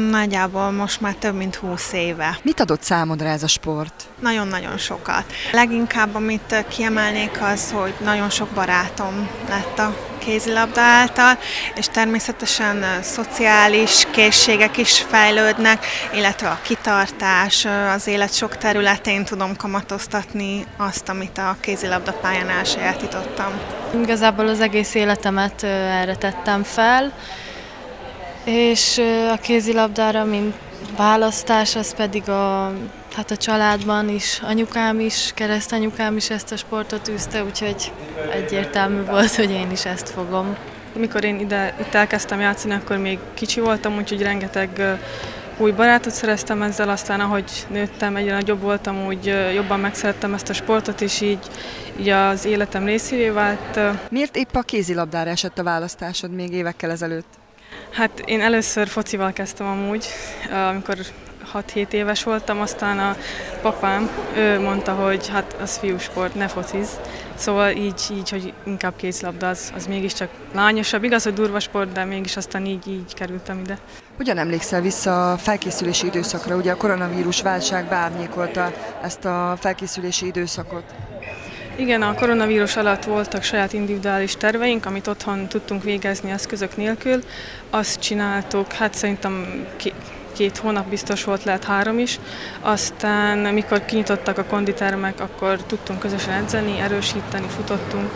Nagyjából 0.09 0.71
most 0.71 1.01
már 1.01 1.13
több 1.13 1.35
mint 1.35 1.55
húsz 1.55 1.93
éve. 1.93 2.39
Mit 2.41 2.59
adott 2.59 2.81
számodra 2.81 3.27
ez 3.27 3.43
a 3.43 3.47
sport? 3.47 4.03
Nagyon-nagyon 4.25 4.77
sokat. 4.77 5.23
Leginkább, 5.51 6.15
amit 6.15 6.65
kiemelnék 6.69 7.41
az, 7.41 7.71
hogy 7.71 7.93
nagyon 8.03 8.29
sok 8.29 8.47
barátom 8.49 9.29
lett 9.49 9.79
a 9.79 9.95
kézilabda 10.17 10.81
által, 10.81 11.37
és 11.75 11.87
természetesen 11.87 12.85
szociális 13.01 14.07
készségek 14.11 14.77
is 14.77 15.01
fejlődnek, 15.09 15.85
illetve 16.13 16.47
a 16.47 16.59
kitartás, 16.61 17.67
az 17.95 18.07
élet 18.07 18.33
sok 18.33 18.57
területén 18.57 19.25
tudom 19.25 19.55
kamatoztatni 19.55 20.65
azt, 20.77 21.09
amit 21.09 21.37
a 21.37 21.57
kézilabda 21.59 22.11
pályán 22.11 22.49
elsajátítottam. 22.49 23.59
Igazából 24.01 24.47
az 24.47 24.59
egész 24.59 24.93
életemet 24.93 25.63
erre 25.63 26.15
tettem 26.15 26.63
fel, 26.63 27.13
és 28.43 29.01
a 29.31 29.37
kézilabdára, 29.37 30.23
mint 30.23 30.55
választás, 30.97 31.75
az 31.75 31.95
pedig 31.95 32.29
a, 32.29 32.73
hát 33.15 33.31
a 33.31 33.37
családban 33.37 34.09
is, 34.09 34.41
anyukám 34.43 34.99
is, 34.99 35.31
keresztanyukám 35.35 36.17
is 36.17 36.29
ezt 36.29 36.51
a 36.51 36.57
sportot 36.57 37.09
űzte, 37.09 37.43
úgyhogy 37.43 37.91
egyértelmű 38.31 39.03
volt, 39.03 39.35
hogy 39.35 39.51
én 39.51 39.71
is 39.71 39.85
ezt 39.85 40.09
fogom. 40.09 40.55
Mikor 40.95 41.23
én 41.23 41.39
ide, 41.39 41.75
itt 41.79 41.93
elkezdtem 41.93 42.39
játszani, 42.39 42.73
akkor 42.73 42.97
még 42.97 43.19
kicsi 43.33 43.59
voltam, 43.59 43.95
úgyhogy 43.97 44.21
rengeteg 44.21 44.99
új 45.57 45.71
barátot 45.71 46.13
szereztem 46.13 46.61
ezzel, 46.61 46.89
aztán 46.89 47.19
ahogy 47.19 47.51
nőttem, 47.69 48.15
egyre 48.15 48.33
nagyobb 48.33 48.61
voltam, 48.61 49.05
úgy 49.05 49.25
jobban 49.53 49.79
megszerettem 49.79 50.33
ezt 50.33 50.49
a 50.49 50.53
sportot, 50.53 51.01
és 51.01 51.21
így, 51.21 51.47
így 51.99 52.09
az 52.09 52.45
életem 52.45 52.85
részévé 52.85 53.29
vált. 53.29 53.79
Miért 54.09 54.35
épp 54.35 54.55
a 54.55 54.61
kézilabdára 54.61 55.29
esett 55.29 55.59
a 55.59 55.63
választásod 55.63 56.31
még 56.31 56.53
évekkel 56.53 56.91
ezelőtt? 56.91 57.44
Hát 57.89 58.19
én 58.25 58.41
először 58.41 58.87
focival 58.87 59.33
kezdtem 59.33 59.67
amúgy, 59.67 60.05
amikor 60.69 60.97
6-7 61.53 61.91
éves 61.91 62.23
voltam, 62.23 62.61
aztán 62.61 62.99
a 62.99 63.15
papám, 63.61 64.09
ő 64.35 64.59
mondta, 64.59 64.93
hogy 64.93 65.27
hát 65.27 65.55
az 65.61 65.77
fiúsport, 65.77 66.35
ne 66.35 66.47
fociz. 66.47 66.89
Szóval 67.35 67.71
így, 67.71 68.01
így 68.11 68.29
hogy 68.29 68.53
inkább 68.63 68.95
kézlabda, 68.95 69.49
az, 69.49 69.71
az 69.75 69.85
mégiscsak 69.85 70.29
lányosabb. 70.53 71.03
Igaz, 71.03 71.23
hogy 71.23 71.33
durva 71.33 71.59
sport, 71.59 71.91
de 71.91 72.03
mégis 72.03 72.37
aztán 72.37 72.65
így, 72.65 72.87
így 72.87 73.13
kerültem 73.13 73.59
ide. 73.59 73.77
Hogyan 74.17 74.37
emlékszel 74.37 74.81
vissza 74.81 75.31
a 75.31 75.37
felkészülési 75.37 76.05
időszakra? 76.05 76.55
Ugye 76.55 76.71
a 76.71 76.77
koronavírus 76.77 77.41
válság 77.41 77.85
beárnyékolta 77.85 78.71
ezt 79.01 79.25
a 79.25 79.57
felkészülési 79.59 80.25
időszakot. 80.25 80.83
Igen, 81.77 82.01
a 82.01 82.13
koronavírus 82.13 82.75
alatt 82.75 83.03
voltak 83.03 83.43
saját 83.43 83.73
individuális 83.73 84.35
terveink, 84.35 84.85
amit 84.85 85.07
otthon 85.07 85.47
tudtunk 85.47 85.83
végezni 85.83 86.31
eszközök 86.31 86.77
nélkül. 86.77 87.23
Azt 87.69 87.99
csináltuk, 87.99 88.71
hát 88.71 88.93
szerintem 88.93 89.65
két 90.33 90.57
hónap 90.57 90.87
biztos 90.87 91.23
volt, 91.23 91.43
lehet 91.43 91.63
három 91.63 91.99
is. 91.99 92.19
Aztán, 92.61 93.37
mikor 93.37 93.85
kinyitottak 93.85 94.37
a 94.37 94.43
konditermek, 94.43 95.19
akkor 95.19 95.63
tudtunk 95.63 95.99
közösen 95.99 96.33
edzeni, 96.33 96.79
erősíteni, 96.79 97.47
futottunk. 97.47 98.11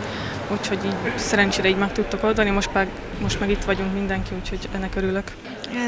Úgyhogy 0.52 0.84
így 0.84 1.18
szerencsére 1.18 1.68
így 1.68 1.76
meg 1.76 1.92
tudtok 1.92 2.24
oldani, 2.24 2.50
most 2.50 2.72
meg, 2.72 2.88
most 3.20 3.40
meg 3.40 3.50
itt 3.50 3.64
vagyunk 3.64 3.92
mindenki, 3.92 4.34
úgyhogy 4.34 4.68
ennek 4.74 4.96
örülök. 4.96 5.32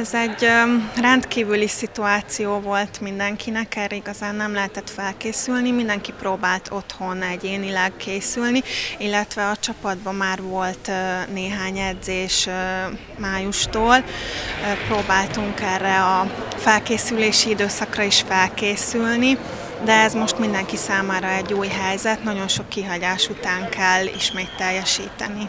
Ez 0.01 0.15
egy 0.15 0.49
rendkívüli 1.01 1.69
szituáció 1.69 2.59
volt 2.59 3.01
mindenkinek, 3.01 3.77
erre 3.77 3.97
igazán 3.97 4.35
nem 4.35 4.53
lehetett 4.53 4.91
felkészülni, 4.91 5.71
mindenki 5.71 6.13
próbált 6.19 6.69
otthon 6.71 7.23
egyénileg 7.23 7.93
készülni, 7.97 8.63
illetve 8.99 9.49
a 9.49 9.57
csapatban 9.57 10.15
már 10.15 10.43
volt 10.43 10.91
néhány 11.33 11.79
edzés 11.79 12.49
májustól. 13.19 14.05
Próbáltunk 14.87 15.61
erre 15.61 16.03
a 16.03 16.31
felkészülési 16.57 17.51
időszakra 17.51 18.03
is 18.03 18.21
felkészülni, 18.21 19.39
de 19.85 19.93
ez 19.93 20.15
most 20.15 20.39
mindenki 20.39 20.77
számára 20.77 21.29
egy 21.29 21.53
új 21.53 21.69
helyzet, 21.69 22.25
nagyon 22.25 22.49
sok 22.49 22.69
kihagyás 22.69 23.29
után 23.29 23.69
kell 23.69 24.07
ismét 24.17 24.57
teljesíteni. 24.57 25.49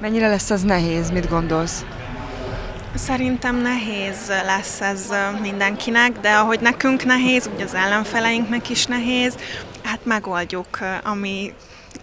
Mennyire 0.00 0.28
lesz 0.28 0.50
az 0.50 0.62
nehéz, 0.62 1.10
mit 1.10 1.28
gondolsz? 1.28 1.84
Szerintem 2.94 3.56
nehéz 3.56 4.32
lesz 4.44 4.80
ez 4.80 5.08
mindenkinek, 5.40 6.12
de 6.20 6.30
ahogy 6.32 6.60
nekünk 6.60 7.04
nehéz, 7.04 7.48
úgy 7.54 7.62
az 7.62 7.74
ellenfeleinknek 7.74 8.70
is 8.70 8.86
nehéz, 8.86 9.34
hát 9.84 10.04
megoldjuk, 10.04 10.78
ami, 11.04 11.52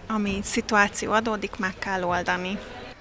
ami 0.08 0.40
szituáció 0.42 1.12
adódik, 1.12 1.56
meg 1.58 1.74
kell 1.78 2.02
oldani. 2.02 2.58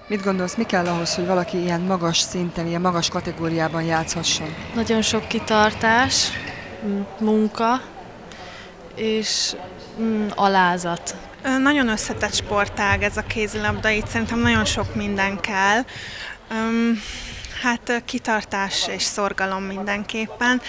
Mit 0.08 0.24
gondolsz, 0.24 0.56
mi 0.56 0.64
kell 0.64 0.86
ahhoz, 0.86 1.16
hogy 1.16 1.26
valaki 1.26 1.62
ilyen 1.62 1.82
magas 1.82 2.18
szinten, 2.18 2.68
ilyen 2.68 2.82
magas 2.82 3.10
kategóriában 3.10 3.84
játszhasson? 3.84 4.56
Nagyon 4.76 5.02
sok 5.02 5.28
kitartás, 5.28 6.28
munka 7.20 7.82
és 8.96 9.56
mm, 10.00 10.28
alázat. 10.36 11.16
Nagyon 11.60 11.88
összetett 11.88 12.34
sportág 12.34 13.04
ez 13.04 13.18
a 13.18 13.22
kézilabda, 13.22 13.90
itt 13.90 14.08
szerintem 14.08 14.40
nagyon 14.40 14.66
sok 14.66 14.96
minden 14.96 15.40
kell. 15.40 15.82
Um, 16.52 17.02
Hát 17.62 18.02
kitartás 18.06 18.88
és 18.88 19.04
szorgalom 19.04 19.64
mindenképpen. 19.64 20.62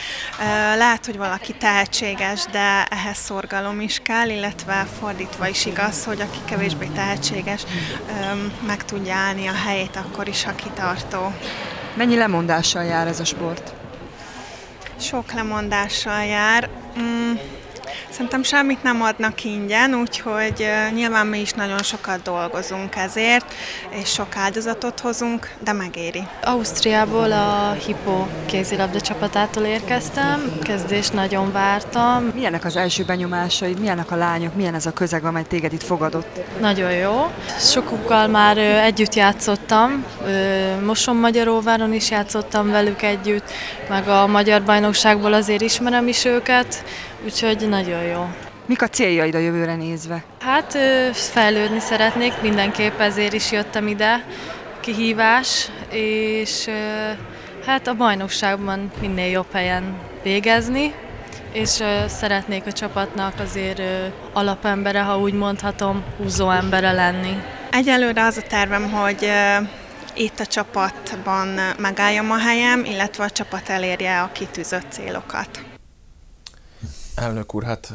Lehet, 0.76 1.06
hogy 1.06 1.16
valaki 1.16 1.52
tehetséges, 1.52 2.44
de 2.50 2.84
ehhez 2.84 3.16
szorgalom 3.16 3.80
is 3.80 4.00
kell, 4.02 4.28
illetve 4.28 4.86
fordítva 5.00 5.48
is 5.48 5.66
igaz, 5.66 6.04
hogy 6.04 6.20
aki 6.20 6.38
kevésbé 6.44 6.86
tehetséges, 6.94 7.62
meg 8.66 8.84
tudja 8.84 9.14
állni 9.14 9.46
a 9.46 9.54
helyét 9.54 9.96
akkor 9.96 10.28
is, 10.28 10.44
ha 10.44 10.54
kitartó. 10.54 11.32
Mennyi 11.94 12.16
lemondással 12.16 12.84
jár 12.84 13.06
ez 13.06 13.20
a 13.20 13.24
sport? 13.24 13.72
Sok 15.00 15.32
lemondással 15.32 16.24
jár. 16.24 16.68
Mm. 16.98 17.32
Szerintem 18.16 18.42
semmit 18.42 18.82
nem 18.82 19.02
adnak 19.02 19.44
ingyen, 19.44 19.94
úgyhogy 19.94 20.66
nyilván 20.94 21.26
mi 21.26 21.40
is 21.40 21.52
nagyon 21.52 21.82
sokat 21.82 22.22
dolgozunk 22.22 22.96
ezért, 22.96 23.54
és 23.90 24.08
sok 24.08 24.36
áldozatot 24.36 25.00
hozunk, 25.00 25.54
de 25.64 25.72
megéri. 25.72 26.26
Ausztriából 26.42 27.32
a 27.32 27.72
Hippo 27.86 28.26
kézilabda 28.46 29.00
csapatától 29.00 29.64
érkeztem, 29.64 30.58
kezdést 30.62 31.12
nagyon 31.12 31.52
vártam. 31.52 32.24
Milyenek 32.34 32.64
az 32.64 32.76
első 32.76 33.04
benyomásaid, 33.04 33.78
milyenek 33.78 34.10
a 34.10 34.16
lányok, 34.16 34.54
milyen 34.54 34.74
ez 34.74 34.86
a 34.86 34.92
közeg, 34.92 35.24
amely 35.24 35.44
téged 35.44 35.72
itt 35.72 35.82
fogadott? 35.82 36.40
Nagyon 36.60 36.92
jó. 36.92 37.30
Sokukkal 37.58 38.26
már 38.26 38.58
együtt 38.58 39.14
játszottam, 39.14 40.04
Moson 40.84 41.16
Magyaróváron 41.16 41.92
is 41.92 42.10
játszottam 42.10 42.70
velük 42.70 43.02
együtt, 43.02 43.50
meg 43.88 44.08
a 44.08 44.26
Magyar 44.26 44.62
Bajnokságból 44.62 45.32
azért 45.32 45.62
ismerem 45.62 46.08
is 46.08 46.24
őket, 46.24 46.84
úgyhogy 47.24 47.68
nagyon 47.68 48.02
jó. 48.02 48.28
Mik 48.66 48.82
a 48.82 48.88
céljaid 48.88 49.34
a 49.34 49.38
jövőre 49.38 49.74
nézve? 49.74 50.24
Hát 50.40 50.78
fejlődni 51.12 51.80
szeretnék, 51.80 52.32
mindenképp 52.42 52.98
ezért 52.98 53.32
is 53.32 53.52
jöttem 53.52 53.86
ide, 53.86 54.24
kihívás, 54.80 55.68
és 55.90 56.68
hát 57.66 57.86
a 57.86 57.94
bajnokságban 57.94 58.90
minél 59.00 59.30
jobb 59.30 59.52
helyen 59.52 59.98
végezni, 60.22 60.94
és 61.52 61.82
szeretnék 62.06 62.66
a 62.66 62.72
csapatnak 62.72 63.40
azért 63.40 63.82
alapembere, 64.32 65.00
ha 65.00 65.18
úgy 65.18 65.32
mondhatom, 65.32 66.02
húzó 66.16 66.50
embere 66.50 66.92
lenni. 66.92 67.42
Egyelőre 67.70 68.24
az 68.24 68.36
a 68.36 68.46
tervem, 68.48 68.90
hogy 68.90 69.30
itt 70.14 70.40
a 70.40 70.46
csapatban 70.46 71.60
megálljam 71.78 72.30
a 72.30 72.38
helyem, 72.38 72.84
illetve 72.84 73.24
a 73.24 73.30
csapat 73.30 73.68
elérje 73.68 74.20
a 74.20 74.30
kitűzött 74.32 74.86
célokat. 74.90 75.64
Elnök 77.16 77.54
úr, 77.54 77.64
hát 77.64 77.92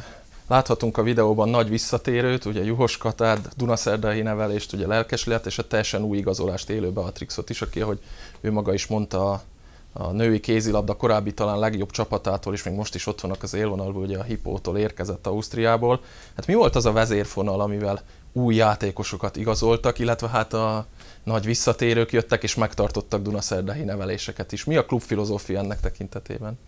láthatunk 0.48 0.98
a 0.98 1.04
videóban 1.04 1.50
nagy 1.50 1.70
visszatérőt, 1.70 2.46
ugye 2.46 2.64
Juhos 2.64 2.98
Katárd, 2.98 3.50
Dunaszerdai 3.58 4.22
nevelést, 4.22 4.74
ugye 4.74 4.88
lelkesület, 4.88 5.46
és 5.46 5.58
a 5.58 5.68
teljesen 5.68 6.04
új 6.04 6.18
igazolást 6.18 6.70
élő 6.70 6.92
Beatrixot 6.92 7.50
is, 7.50 7.62
aki, 7.62 7.82
ahogy 7.82 8.00
ő 8.42 8.52
maga 8.52 8.74
is 8.74 8.88
mondta, 8.88 9.44
a, 9.94 10.12
női 10.12 10.40
kézilabda 10.40 10.96
korábbi 10.96 11.34
talán 11.34 11.60
legjobb 11.60 11.92
csapatától, 11.92 12.54
és 12.54 12.64
még 12.64 12.74
most 12.74 12.96
is 12.96 13.08
ott 13.08 13.22
vannak 13.22 13.44
az 13.44 13.54
élvonalból, 13.54 14.04
ugye 14.04 14.18
a 14.18 14.24
Hippótól 14.24 14.78
érkezett 14.78 15.28
Ausztriából. 15.28 16.02
Hát 16.36 16.48
mi 16.48 16.54
volt 16.54 16.76
az 16.76 16.86
a 16.86 16.92
vezérfonal, 16.92 17.62
amivel 17.62 18.02
új 18.34 18.56
játékosokat 18.56 19.36
igazoltak, 19.36 20.00
illetve 20.00 20.28
hát 20.28 20.54
a 20.54 20.86
nagy 21.24 21.46
visszatérők 21.46 22.12
jöttek 22.12 22.44
és 22.44 22.56
megtartottak 22.56 23.22
Dunaszerdai 23.22 23.84
neveléseket 23.84 24.52
is. 24.52 24.64
Mi 24.64 24.76
a 24.76 24.86
klub 24.86 25.02
filozófia 25.02 25.60
ennek 25.60 25.80
tekintetében? 25.80 26.60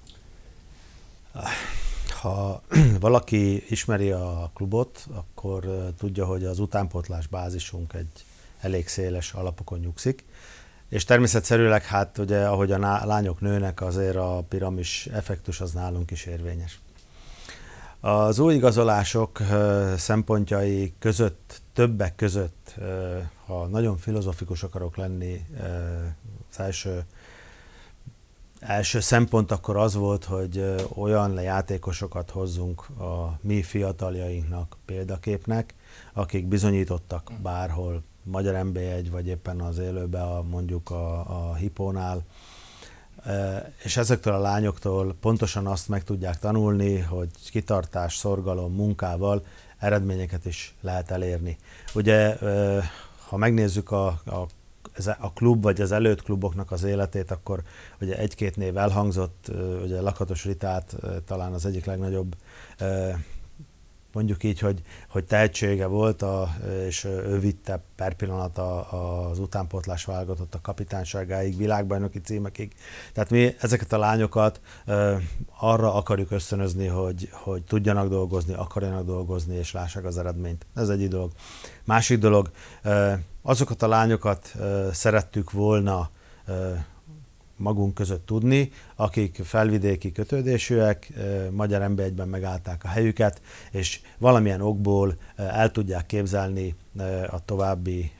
Ha 2.24 2.62
valaki 3.00 3.64
ismeri 3.70 4.12
a 4.12 4.52
klubot, 4.54 5.08
akkor 5.14 5.66
tudja, 5.98 6.26
hogy 6.26 6.46
az 6.46 6.60
utánpótlás 6.60 7.28
bázisunk 7.28 7.94
egy 7.94 8.26
elég 8.62 8.88
széles 8.88 9.34
alapokon 9.34 9.80
nyugszik. 9.80 10.26
És 10.90 11.04
természetszerűleg, 11.04 11.86
hát 11.86 12.18
ugye, 12.18 12.48
ahogy 12.48 12.72
a 12.72 13.06
lányok 13.06 13.42
nőnek, 13.42 13.82
azért 13.82 14.16
a 14.16 14.44
piramis 14.50 15.08
effektus 15.08 15.62
az 15.62 15.72
nálunk 15.72 16.12
is 16.12 16.26
érvényes. 16.26 16.80
Az 18.00 18.40
új 18.40 18.54
igazolások 18.54 19.40
szempontjai 19.98 20.94
között, 21.00 21.62
többek 21.74 22.16
között, 22.16 22.76
ha 23.46 23.68
nagyon 23.68 23.98
filozofikus 23.98 24.64
akarok 24.64 24.96
lenni, 24.98 25.46
az 26.52 26.60
első 26.60 27.06
első 28.67 28.99
szempont 28.99 29.52
akkor 29.52 29.78
az 29.78 29.95
volt, 29.95 30.23
hogy 30.23 30.76
olyan 30.95 31.41
játékosokat 31.41 32.30
hozzunk 32.30 32.89
a 32.99 33.38
mi 33.41 33.62
fiataljainknak 33.62 34.78
példaképnek, 34.86 35.73
akik 36.13 36.45
bizonyítottak 36.45 37.32
bárhol, 37.41 38.04
Magyar 38.23 38.65
NB1, 38.65 39.08
vagy 39.12 39.28
éppen 39.28 39.62
az 39.62 39.78
élőbe, 39.78 40.21
a, 40.21 40.43
mondjuk 40.43 40.89
a, 40.89 41.19
a 41.19 41.54
Hipónál, 41.56 42.23
és 43.84 43.97
ezektől 43.97 44.34
a 44.34 44.39
lányoktól 44.39 45.15
pontosan 45.21 45.67
azt 45.67 45.88
meg 45.88 46.04
tudják 46.04 46.39
tanulni, 46.39 46.99
hogy 46.99 47.30
kitartás, 47.52 48.15
szorgalom, 48.15 48.73
munkával 48.73 49.45
eredményeket 49.78 50.45
is 50.45 50.76
lehet 50.82 51.12
elérni. 51.12 51.58
Ugye, 51.93 52.38
ha 53.28 53.38
megnézzük 53.38 53.91
a, 53.91 54.08
a 54.08 54.47
a 55.19 55.34
klub 55.34 55.62
vagy 55.62 55.82
az 55.82 55.91
előtt 55.91 56.23
kluboknak 56.23 56.71
az 56.71 56.84
életét, 56.84 57.32
akkor 57.32 57.62
ugye 58.01 58.17
egy-két 58.17 58.56
név 58.56 58.77
elhangzott, 58.77 59.51
ugye 59.84 60.01
Lakatos 60.01 60.45
Ritát 60.45 60.95
talán 61.25 61.53
az 61.53 61.65
egyik 61.65 61.86
legnagyobb 61.86 62.36
mondjuk 64.13 64.43
így, 64.43 64.60
hogy, 64.60 64.82
hogy 65.10 65.25
tehetsége 65.25 65.86
volt, 65.86 66.21
a, 66.21 66.56
és 66.86 67.03
ő 67.03 67.39
vitte 67.39 67.84
per 67.95 68.13
pillanat 68.13 68.58
az 69.32 69.39
utánpótlás 69.39 70.06
válogatott 70.06 70.56
a 70.56 70.62
kapitányságáig, 70.62 71.58
világbajnoki 71.58 72.19
címekig. 72.19 72.73
Tehát 73.13 73.29
mi 73.29 73.56
ezeket 73.60 73.93
a 73.93 73.97
lányokat 73.97 74.62
arra 75.60 75.93
akarjuk 75.93 76.32
ösztönözni, 76.32 76.88
hogy, 76.88 77.29
hogy 77.32 77.63
tudjanak 77.63 78.10
dolgozni, 78.10 78.53
akarjanak 78.53 79.06
dolgozni, 79.06 79.56
és 79.56 79.71
lássák 79.71 80.06
az 80.06 80.17
eredményt. 80.17 80.65
Ez 80.75 80.89
egy 80.89 81.08
dolog. 81.08 81.32
Másik 81.84 82.19
dolog, 82.19 82.51
azokat 83.43 83.82
a 83.82 83.88
lányokat 83.88 84.56
szerettük 84.91 85.51
volna 85.51 86.10
magunk 87.58 87.93
között 87.93 88.25
tudni, 88.25 88.71
akik 88.95 89.39
felvidéki 89.43 90.12
kötődésűek, 90.12 91.12
magyar 91.51 91.82
emberegyben 91.82 92.27
megállták 92.27 92.84
a 92.84 92.88
helyüket, 92.88 93.41
és 93.71 93.99
valamilyen 94.17 94.62
okból 94.62 95.15
el 95.36 95.71
tudják 95.71 96.06
képzelni 96.06 96.75
a 97.29 97.45
további 97.45 98.12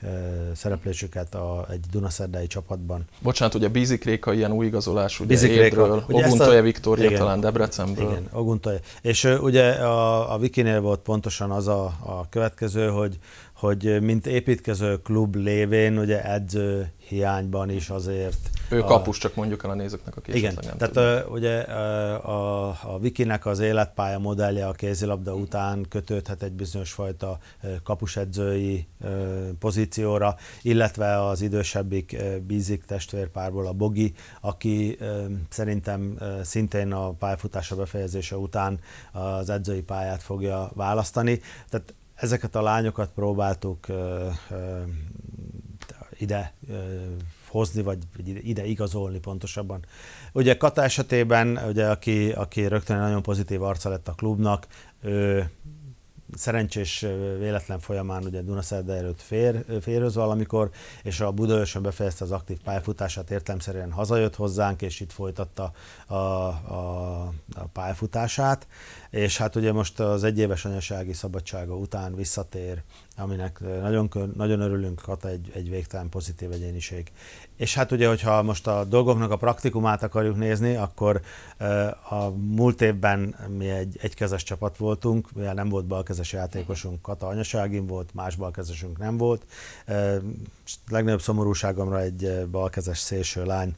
szereplésüket 0.54 1.34
a, 1.34 1.66
egy 1.70 1.80
Dunaszerdai 1.90 2.46
csapatban. 2.46 3.04
Bocsánat, 3.22 3.54
ugye 3.54 3.68
Bízik 3.68 4.04
Réka 4.04 4.32
ilyen 4.32 4.52
új 4.52 4.66
igazolás, 4.66 5.20
ugye 5.20 5.28
Bízik 5.28 5.50
Édről, 5.50 6.04
Oguntoja 6.08 6.62
Viktória 6.62 7.04
igen, 7.04 7.18
talán 7.18 7.40
Debrecenből. 7.40 8.10
Igen, 8.10 8.28
Oguntoja. 8.32 8.78
És 9.02 9.24
ugye 9.24 9.70
a, 9.70 10.32
a 10.34 10.38
Vikinél 10.38 10.80
volt 10.80 11.00
pontosan 11.00 11.50
az 11.50 11.68
a, 11.68 11.84
a 11.84 12.26
következő, 12.28 12.88
hogy 12.88 13.18
hogy 13.64 14.00
mint 14.00 14.26
építkező 14.26 14.96
klub 14.96 15.34
lévén, 15.34 15.98
ugye 15.98 16.24
edző 16.24 16.92
hiányban 17.08 17.70
is 17.70 17.90
azért 17.90 18.50
Ő 18.70 18.80
a... 18.80 18.84
kapus, 18.84 19.18
csak 19.18 19.34
mondjuk 19.34 19.64
el 19.64 19.70
a 19.70 19.74
nézőknek, 19.74 20.16
aki 20.16 20.36
Igen, 20.36 20.58
nem 20.62 20.76
tehát 20.76 21.24
uh, 21.24 21.32
ugye 21.32 21.60
a, 21.60 22.68
a 22.68 22.98
Vikinek 23.00 23.46
az 23.46 23.58
életpálya 23.58 24.18
modellje 24.18 24.66
a 24.66 24.72
kézilabda 24.72 25.34
után 25.34 25.86
kötődhet 25.88 26.42
egy 26.42 26.52
bizonyos 26.52 26.92
fajta 26.92 27.38
kapusedzői 27.82 28.86
pozícióra, 29.58 30.36
illetve 30.62 31.26
az 31.26 31.40
idősebbik 31.40 32.16
bízik 32.46 32.84
testvérpárból 32.84 33.66
a 33.66 33.72
Bogi, 33.72 34.14
aki 34.40 34.98
szerintem 35.48 36.18
szintén 36.42 36.92
a 36.92 37.10
pályafutása 37.10 37.76
befejezése 37.76 38.36
után 38.36 38.78
az 39.12 39.50
edzői 39.50 39.82
pályát 39.82 40.22
fogja 40.22 40.70
választani. 40.74 41.40
Tehát 41.68 41.94
ezeket 42.14 42.54
a 42.54 42.62
lányokat 42.62 43.10
próbáltuk 43.14 43.86
ide 46.18 46.52
hozni, 47.48 47.82
vagy 47.82 47.98
ide 48.42 48.64
igazolni 48.64 49.18
pontosabban. 49.18 49.84
Ugye 50.32 50.56
Kata 50.56 50.82
esetében, 50.82 51.60
ugye, 51.68 51.90
aki, 51.90 52.32
aki 52.32 52.66
rögtön 52.66 52.98
nagyon 52.98 53.22
pozitív 53.22 53.62
arca 53.62 53.88
lett 53.88 54.08
a 54.08 54.12
klubnak, 54.12 54.66
ő 55.00 55.50
szerencsés 56.36 57.00
véletlen 57.38 57.78
folyamán 57.78 58.24
ugye 58.24 58.42
Dunaszerde 58.42 58.94
előtt 58.94 59.22
fér, 59.22 59.64
férőz 59.80 60.14
valamikor, 60.14 60.70
és 61.02 61.20
a 61.20 61.32
Budaörsön 61.32 61.82
befejezte 61.82 62.24
az 62.24 62.30
aktív 62.30 62.58
pályafutását, 62.64 63.30
értelemszerűen 63.30 63.92
hazajött 63.92 64.34
hozzánk, 64.34 64.82
és 64.82 65.00
itt 65.00 65.12
folytatta 65.12 65.72
a, 66.06 66.14
a, 66.14 67.32
a 67.54 67.66
pályafutását, 67.72 68.66
és 69.10 69.36
hát 69.36 69.56
ugye 69.56 69.72
most 69.72 70.00
az 70.00 70.24
egyéves 70.24 70.64
anyasági 70.64 71.12
szabadsága 71.12 71.76
után 71.76 72.14
visszatér, 72.14 72.82
aminek 73.16 73.60
nagyon, 73.60 74.10
nagyon 74.36 74.60
örülünk, 74.60 75.00
Kata 75.00 75.28
egy, 75.28 75.50
egy 75.54 75.70
végtelen 75.70 76.08
pozitív 76.08 76.52
egyéniség. 76.52 77.12
És 77.56 77.74
hát 77.74 77.92
ugye, 77.92 78.08
hogyha 78.08 78.42
most 78.42 78.66
a 78.66 78.84
dolgoknak 78.84 79.30
a 79.30 79.36
praktikumát 79.36 80.02
akarjuk 80.02 80.36
nézni, 80.36 80.76
akkor 80.76 81.20
a 82.10 82.28
múlt 82.30 82.80
évben 82.80 83.34
mi 83.58 83.68
egy 83.68 83.98
egykezes 84.02 84.42
csapat 84.42 84.76
voltunk, 84.76 85.32
mivel 85.32 85.54
nem 85.54 85.68
volt 85.68 85.86
balkezes 85.86 86.32
játékosunk, 86.32 87.02
Kata 87.02 87.26
anyaságin 87.26 87.86
volt, 87.86 88.14
más 88.14 88.36
balkezesünk 88.36 88.98
nem 88.98 89.16
volt. 89.16 89.46
Legnagyobb 90.88 91.20
szomorúságomra 91.20 92.00
egy 92.00 92.46
balkezes 92.50 92.98
szélső 92.98 93.44
lány 93.44 93.76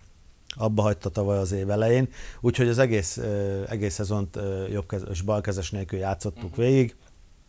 abba 0.58 0.82
hagyta 0.82 1.08
tavaly 1.08 1.38
az 1.38 1.52
év 1.52 1.70
elején, 1.70 2.08
úgyhogy 2.40 2.68
az 2.68 2.78
egész, 2.78 3.20
egész 3.68 3.94
szezont 3.94 4.38
jobbkezes, 4.70 5.22
balkezes 5.22 5.70
nélkül 5.70 5.98
játszottuk 5.98 6.50
mhm. 6.50 6.60
végig. 6.60 6.96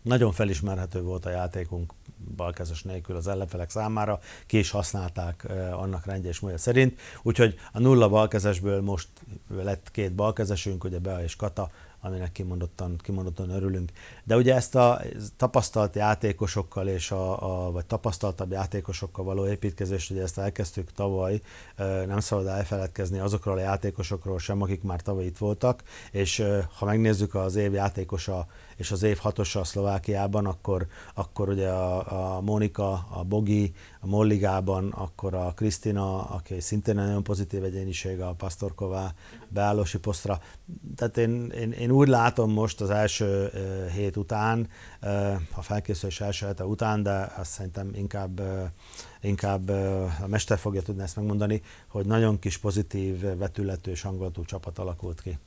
Nagyon 0.02 0.32
felismerhető 0.32 1.02
volt 1.02 1.26
a 1.26 1.30
játékunk 1.30 1.94
balkezes 2.36 2.84
nélkül 2.84 3.16
az 3.16 3.28
ellenfelek 3.28 3.70
számára, 3.70 4.20
ki 4.46 4.58
is 4.58 4.70
használták 4.70 5.48
annak 5.72 6.06
rendje 6.06 6.30
és 6.30 6.40
módja 6.40 6.58
szerint, 6.58 7.00
úgyhogy 7.22 7.56
a 7.72 7.80
nulla 7.80 8.10
balkezesből 8.10 8.82
most 8.82 9.08
lett 9.50 9.92
két 9.92 10.14
balkezesünk, 10.14 10.84
ugye 10.84 11.00
Bea 11.00 11.24
és 11.24 11.36
Kata, 11.36 11.70
aminek 12.02 12.32
kimondottan, 12.32 12.98
kimondottan 12.98 13.50
örülünk. 13.50 13.92
De 14.24 14.36
ugye 14.36 14.56
ezt 14.56 14.76
a 14.76 15.02
tapasztalt 15.38 15.96
játékosokkal 15.96 16.88
és 16.88 17.12
a, 17.12 17.66
a 17.66 17.72
vagy 17.72 17.86
tapasztaltabb 17.86 18.52
játékosokkal 18.52 19.26
való 19.26 19.48
építkezést, 19.48 20.12
ugye 20.12 20.22
ezt 20.22 20.38
elkezdtük 20.38 20.92
tavaly, 20.92 21.42
nem 22.08 22.20
szabad 22.20 22.48
elfeledkezni 22.48 23.20
azokról 23.20 23.58
a 23.58 23.62
játékosokról 23.62 24.40
sem, 24.40 24.62
akik 24.62 24.84
már 24.84 25.02
tavaly 25.02 25.26
itt 25.26 25.38
voltak, 25.38 25.84
és 26.12 26.44
ha 26.78 26.86
megnézzük 26.86 27.36
az 27.36 27.56
év 27.56 27.74
játékosa 27.74 28.48
és 28.78 28.92
az 28.92 29.04
év 29.04 29.18
hatosa 29.18 29.60
a 29.60 29.64
Szlovákiában, 29.64 30.46
akkor, 30.46 30.88
akkor 31.14 31.50
ugye 31.50 31.70
a, 31.70 32.36
a 32.36 32.42
Monika, 32.42 32.92
a 33.10 33.24
Bogi, 33.24 33.74
a 34.00 34.08
Molligában, 34.08 34.92
akkor 34.92 35.34
a 35.34 35.54
Krisztina, 35.56 36.24
aki 36.24 36.60
szintén 36.60 36.96
nagyon 36.96 37.24
pozitív 37.24 37.64
egyéniség, 37.64 38.22
a 38.22 38.34
Pastorková 38.38 39.14
beállósi 39.48 40.00
posztra. 40.00 40.40
Tehát 40.96 41.18
én, 41.18 41.50
én, 41.50 41.72
én 41.72 41.92
úgy 41.92 42.08
látom 42.08 42.52
most 42.52 42.82
az 42.82 42.90
első 42.90 43.52
hét 43.94 44.18
után, 44.18 44.70
a 45.56 45.62
felkészülés 45.62 46.22
első 46.22 46.46
hete 46.46 46.66
után, 46.66 47.04
de 47.04 47.34
azt 47.38 47.52
szerintem 47.52 47.92
inkább 47.94 48.42
inkább 49.22 49.70
a 50.22 50.28
mester 50.28 50.58
fogja 50.58 50.82
tudni 50.82 51.02
ezt 51.02 51.16
megmondani, 51.16 51.62
hogy 51.88 52.06
nagyon 52.06 52.40
kis 52.40 52.58
pozitív 52.58 53.38
vetületű 53.38 53.92
és 53.92 54.02
hangulatú 54.02 54.46
csapat 54.46 54.80
alakult 54.80 55.22
ki. 55.22 55.38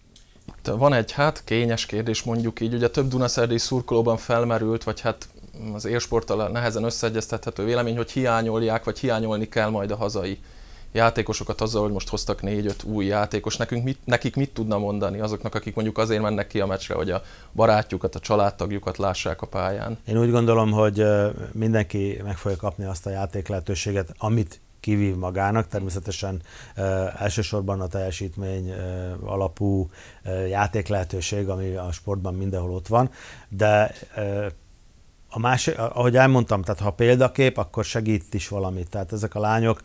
Van 0.65 0.93
egy 0.93 1.13
hát 1.13 1.45
kényes 1.45 1.87
kérdés 1.87 2.23
mondjuk 2.23 2.61
így, 2.61 2.75
ugye 2.75 2.91
több 2.91 3.09
Dunaszerdi 3.09 3.59
szurkolóban 3.59 4.17
felmerült, 4.17 4.85
vagy 4.85 5.01
hát 5.01 5.29
az 5.75 5.85
élsporttal 5.85 6.49
nehezen 6.49 6.85
összeegyeztethető 6.85 7.65
vélemény, 7.65 7.97
hogy 7.97 8.11
hiányolják, 8.11 8.85
vagy 8.85 8.99
hiányolni 8.99 9.49
kell 9.49 9.69
majd 9.69 9.91
a 9.91 9.97
hazai 9.97 10.39
játékosokat 10.93 11.61
azzal, 11.61 11.83
hogy 11.83 11.93
most 11.93 12.09
hoztak 12.09 12.43
négy-öt 12.43 12.83
új 12.83 13.05
játékos. 13.05 13.57
Nekünk 13.57 13.85
mit, 13.85 13.99
nekik 14.05 14.37
mit 14.37 14.51
tudna 14.51 14.79
mondani 14.79 15.21
azoknak, 15.21 15.55
akik 15.55 15.75
mondjuk 15.75 15.99
azért 15.99 16.23
mennek 16.23 16.47
ki 16.47 16.61
a 16.61 16.67
meccsre, 16.67 16.95
hogy 16.95 17.11
a 17.11 17.23
barátjukat, 17.53 18.15
a 18.15 18.21
családtagjukat 18.21 18.99
lássák 18.99 19.43
a 19.43 19.47
pályán? 19.47 19.99
Én 20.07 20.19
úgy 20.19 20.31
gondolom, 20.31 20.71
hogy 20.71 21.05
mindenki 21.53 22.21
meg 22.25 22.37
fogja 22.37 22.57
kapni 22.57 22.85
azt 22.85 23.07
a 23.07 23.11
játék 23.11 23.49
lehetőséget, 23.49 24.15
amit 24.19 24.61
kivív 24.81 25.17
magának. 25.17 25.69
Természetesen 25.69 26.43
elsősorban 27.19 27.81
a 27.81 27.87
teljesítmény 27.87 28.73
alapú 29.25 29.91
játék 30.49 30.89
lehetőség, 30.89 31.49
ami 31.49 31.75
a 31.75 31.93
sportban 31.93 32.35
mindenhol 32.35 32.71
ott 32.71 32.87
van, 32.87 33.11
de 33.49 33.95
a 35.33 35.39
másik, 35.39 35.79
ahogy 35.79 36.17
elmondtam, 36.17 36.63
tehát 36.63 36.81
ha 36.81 36.91
példakép, 36.91 37.59
akkor 37.59 37.85
segít 37.85 38.35
is 38.35 38.49
valamit. 38.49 38.91
Tehát 38.91 39.13
ezek 39.13 39.35
a 39.35 39.41
lányok 39.41 39.83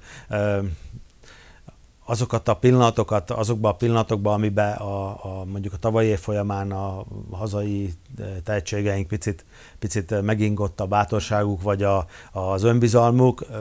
azokat 2.06 2.48
a 2.48 2.54
pillanatokat, 2.54 3.32
azokban 3.32 3.72
a 3.72 3.76
pillanatokban, 3.76 4.34
amiben 4.34 4.74
a, 4.74 5.08
a, 5.08 5.46
mondjuk 5.46 5.74
a 5.74 5.78
tavalyi 5.78 6.08
év 6.08 6.20
folyamán 6.20 6.72
a 6.72 7.06
hazai 7.32 7.94
eh, 8.20 8.26
tehetségeink 8.44 9.08
picit, 9.08 9.46
picit 9.80 10.22
megingott 10.22 10.80
a 10.80 10.86
bátorságuk, 10.86 11.62
vagy 11.62 11.84
a, 11.84 12.06
az 12.32 12.63
önbizalmuk, 12.63 13.46
eh, 13.52 13.58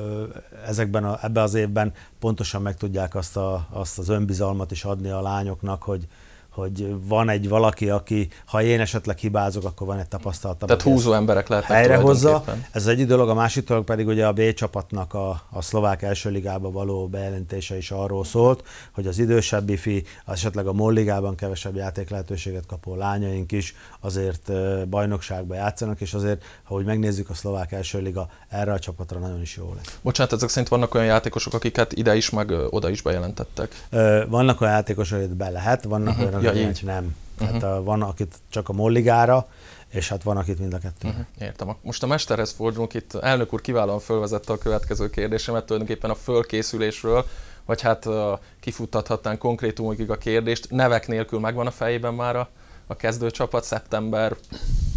ezekben 0.66 1.04
a, 1.04 1.18
ebben 1.22 1.42
az 1.42 1.54
évben 1.54 1.92
pontosan 2.18 2.62
meg 2.62 2.76
tudják 2.76 3.14
azt, 3.14 3.37
a, 3.37 3.66
azt 3.70 3.98
az 3.98 4.09
önbizalmat 4.09 4.70
is 4.70 4.85
adni 4.85 5.11
a 5.11 5.22
lányoknak, 5.22 5.83
hogy, 5.83 6.07
hogy 6.54 6.94
van 7.06 7.28
egy 7.28 7.48
valaki, 7.48 7.90
aki, 7.90 8.28
ha 8.46 8.62
én 8.62 8.80
esetleg 8.80 9.18
hibázok, 9.18 9.64
akkor 9.64 9.86
van 9.86 9.98
egy 9.98 10.08
tapasztalata. 10.08 10.66
Tehát 10.66 10.82
húzó 10.82 11.12
emberek 11.12 11.48
lehetnek 11.48 11.78
Helyrehozza. 11.78 12.44
Ez 12.70 12.86
egy 12.86 13.06
dolog, 13.06 13.28
a 13.28 13.34
másik 13.34 13.68
dolog 13.68 13.84
pedig 13.84 14.06
ugye 14.06 14.26
a 14.26 14.32
B 14.32 14.52
csapatnak 14.52 15.14
a, 15.14 15.42
a 15.50 15.62
szlovák 15.62 16.02
első 16.02 16.30
ligába 16.30 16.70
való 16.70 17.08
bejelentése 17.08 17.76
is 17.76 17.90
arról 17.90 18.24
szólt, 18.24 18.62
hogy 18.92 19.06
az 19.06 19.18
idősebb 19.18 19.68
fi, 19.68 20.04
esetleg 20.26 20.66
a 20.66 20.72
molligában 20.72 21.34
kevesebb 21.34 21.76
játék 21.76 22.10
lehetőséget 22.10 22.66
kapó 22.66 22.94
lányaink 22.94 23.52
is 23.52 23.74
azért 24.00 24.52
bajnokságba 24.88 25.54
játszanak, 25.54 26.00
és 26.00 26.14
azért, 26.14 26.42
ha 26.62 26.74
úgy 26.74 26.84
megnézzük 26.84 27.30
a 27.30 27.34
szlovák 27.34 27.72
első 27.72 28.00
liga, 28.00 28.28
erre 28.48 28.72
a 28.72 28.78
csapatra 28.78 29.18
nagyon 29.18 29.40
is 29.40 29.56
jó 29.56 29.72
lesz. 29.76 29.98
Bocsánat, 30.02 30.32
ezek 30.32 30.48
szerint 30.48 30.68
vannak 30.68 30.94
olyan 30.94 31.06
játékosok, 31.06 31.54
akiket 31.54 31.92
ide 31.92 32.16
is, 32.16 32.30
meg 32.30 32.50
oda 32.70 32.88
is 32.90 33.02
bejelentettek? 33.02 33.86
Vannak 34.28 34.60
olyan 34.60 34.72
játékosok, 34.72 35.18
akiket 35.18 35.36
be 35.36 35.50
lehet, 35.50 35.84
vannak 35.84 36.08
uh-huh. 36.08 36.30
olyan, 36.30 36.43
ja, 36.44 36.68
így. 36.68 36.80
nem. 36.85 37.16
Uh-huh. 37.40 37.59
Tehát 37.59 37.85
van, 37.85 38.02
akit 38.02 38.35
csak 38.50 38.68
a 38.68 38.72
molligára, 38.72 39.48
és 39.88 40.09
hát 40.09 40.22
van, 40.22 40.37
akit 40.37 40.59
mind 40.59 40.74
a 40.74 40.78
kettő. 40.78 41.09
Uh-huh. 41.09 41.24
Értem. 41.38 41.76
Most 41.83 42.02
a 42.02 42.07
mesterhez 42.07 42.52
fordulunk, 42.52 42.94
itt 42.94 43.14
elnök 43.14 43.52
úr 43.52 43.61
kiválóan 43.61 44.00
fölvezette 44.00 44.52
a 44.52 44.59
következő 44.59 45.11
kérdésemet, 45.11 45.64
tulajdonképpen 45.64 46.11
a 46.11 46.14
fölkészülésről, 46.14 47.26
vagy 47.64 47.80
hát 47.80 48.07
uh, 48.07 48.38
kifuttathatnánk 48.61 49.38
konkrétumokig 49.38 50.11
a 50.11 50.16
kérdést. 50.16 50.70
Nevek 50.70 51.09
nélkül 51.09 51.40
megvan 51.40 51.66
a 51.66 51.70
fejében 51.70 52.14
már 52.14 52.37
a, 52.37 52.48
a 52.87 52.97
kezdőcsapat 52.97 53.64
szeptember 53.64 54.37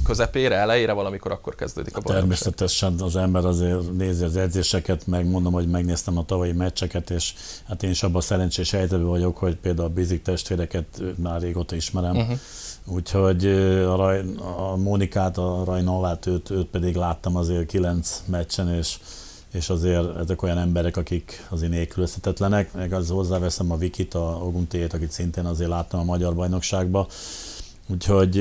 közepére, 0.03 0.55
elejére, 0.55 0.91
valamikor 0.91 1.31
akkor 1.31 1.55
kezdődik 1.55 1.97
a 1.97 2.01
bajnokság. 2.01 2.19
Természetesen 2.19 2.99
az 2.99 3.15
ember 3.15 3.45
azért 3.45 3.91
nézi 3.91 4.23
az 4.23 4.37
edzéseket, 4.37 5.07
meg 5.07 5.29
mondom, 5.29 5.53
hogy 5.53 5.67
megnéztem 5.67 6.17
a 6.17 6.25
tavalyi 6.25 6.51
meccseket, 6.51 7.09
és 7.09 7.33
hát 7.67 7.83
én 7.83 7.89
is 7.89 8.03
abban 8.03 8.21
szerencsés 8.21 8.71
helyzetben 8.71 9.07
vagyok, 9.07 9.37
hogy 9.37 9.55
például 9.55 9.87
a 9.87 9.91
Bizik 9.91 10.21
testvéreket 10.21 11.01
már 11.15 11.41
régóta 11.41 11.75
ismerem. 11.75 12.15
Uh-huh. 12.15 12.39
Úgyhogy 12.85 13.45
a, 13.85 13.95
Raj, 13.95 14.23
a 14.57 14.75
Mónikát, 14.75 15.37
a 15.37 15.63
Rajnolát, 15.65 16.25
őt, 16.25 16.49
őt 16.49 16.67
pedig 16.67 16.95
láttam 16.95 17.35
azért 17.35 17.65
kilenc 17.65 18.23
meccsen, 18.25 18.73
és 18.73 18.97
és 19.51 19.69
azért 19.69 20.17
ezek 20.17 20.41
olyan 20.41 20.57
emberek, 20.57 20.97
akik 20.97 21.45
azért 21.49 21.71
nélkülözhetetlenek, 21.71 22.73
meg 22.73 22.93
az 22.93 23.09
hozzáveszem 23.09 23.71
a 23.71 23.77
Vikit, 23.77 24.13
a 24.13 24.39
Oguntét, 24.43 24.93
akit 24.93 25.11
szintén 25.11 25.45
azért 25.45 25.69
láttam 25.69 25.99
a 25.99 26.03
Magyar 26.03 26.35
Bajnokságban, 26.35 27.07
Úgyhogy 27.87 28.35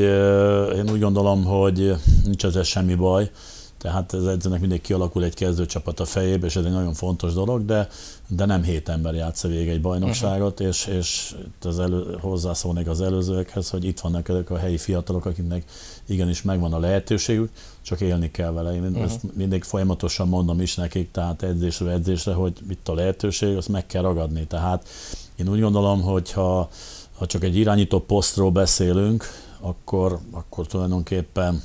én 0.75 0.91
úgy 0.91 1.01
gondolom, 1.01 1.45
hogy 1.45 1.95
nincs 2.25 2.45
ezzel 2.45 2.63
semmi 2.63 2.95
baj, 2.95 3.31
tehát 3.79 4.15
ez 4.15 4.25
edzőnek 4.25 4.61
mindig 4.61 4.81
kialakul 4.81 5.25
egy 5.25 5.35
kezdőcsapat 5.35 6.01
a 6.01 6.05
fejébe, 6.05 6.47
és 6.47 6.57
ez 6.57 6.65
egy 6.65 6.73
nagyon 6.73 6.95
fontos 6.95 7.33
dolog, 7.33 7.65
de, 7.65 7.89
de 8.29 8.45
nem 8.45 8.63
hét 8.63 8.89
ember 8.89 9.15
játsza 9.15 9.49
végig 9.49 9.69
egy 9.69 9.81
bajnokságot, 9.81 10.53
uh-huh. 10.53 10.69
és, 10.69 10.87
és 10.87 11.35
az 11.63 11.79
elő, 11.79 12.17
hozzászólnék 12.21 12.89
az 12.89 13.01
előzőekhez, 13.01 13.71
hogy 13.71 13.85
itt 13.85 14.01
vannak 14.01 14.29
ezek 14.29 14.51
a 14.51 14.57
helyi 14.57 14.79
fiatalok, 14.79 15.25
akiknek 15.25 15.65
igenis 16.07 16.43
megvan 16.43 16.73
a 16.73 16.79
lehetőségük, 16.79 17.51
csak 17.83 18.01
élni 18.01 18.31
kell 18.31 18.51
vele. 18.51 18.75
Én 18.75 18.83
uh-huh. 18.83 19.03
ezt 19.03 19.21
mindig 19.35 19.63
folyamatosan 19.63 20.29
mondom 20.29 20.61
is 20.61 20.75
nekik, 20.75 21.11
tehát 21.11 21.43
edzésre 21.43 21.91
edzésre, 21.91 22.33
hogy 22.33 22.53
itt 22.71 22.89
a 22.89 22.95
lehetőség, 22.95 23.57
azt 23.57 23.69
meg 23.69 23.87
kell 23.87 24.03
ragadni. 24.03 24.47
Tehát 24.47 24.89
én 25.37 25.49
úgy 25.49 25.61
gondolom, 25.61 26.03
hogy 26.03 26.33
ha, 26.33 26.69
ha 27.19 27.27
csak 27.27 27.45
egy 27.45 27.57
irányító 27.57 28.01
posztról 28.01 28.51
beszélünk, 28.51 29.25
akkor, 29.61 30.19
akkor 30.31 30.67
tulajdonképpen 30.67 31.63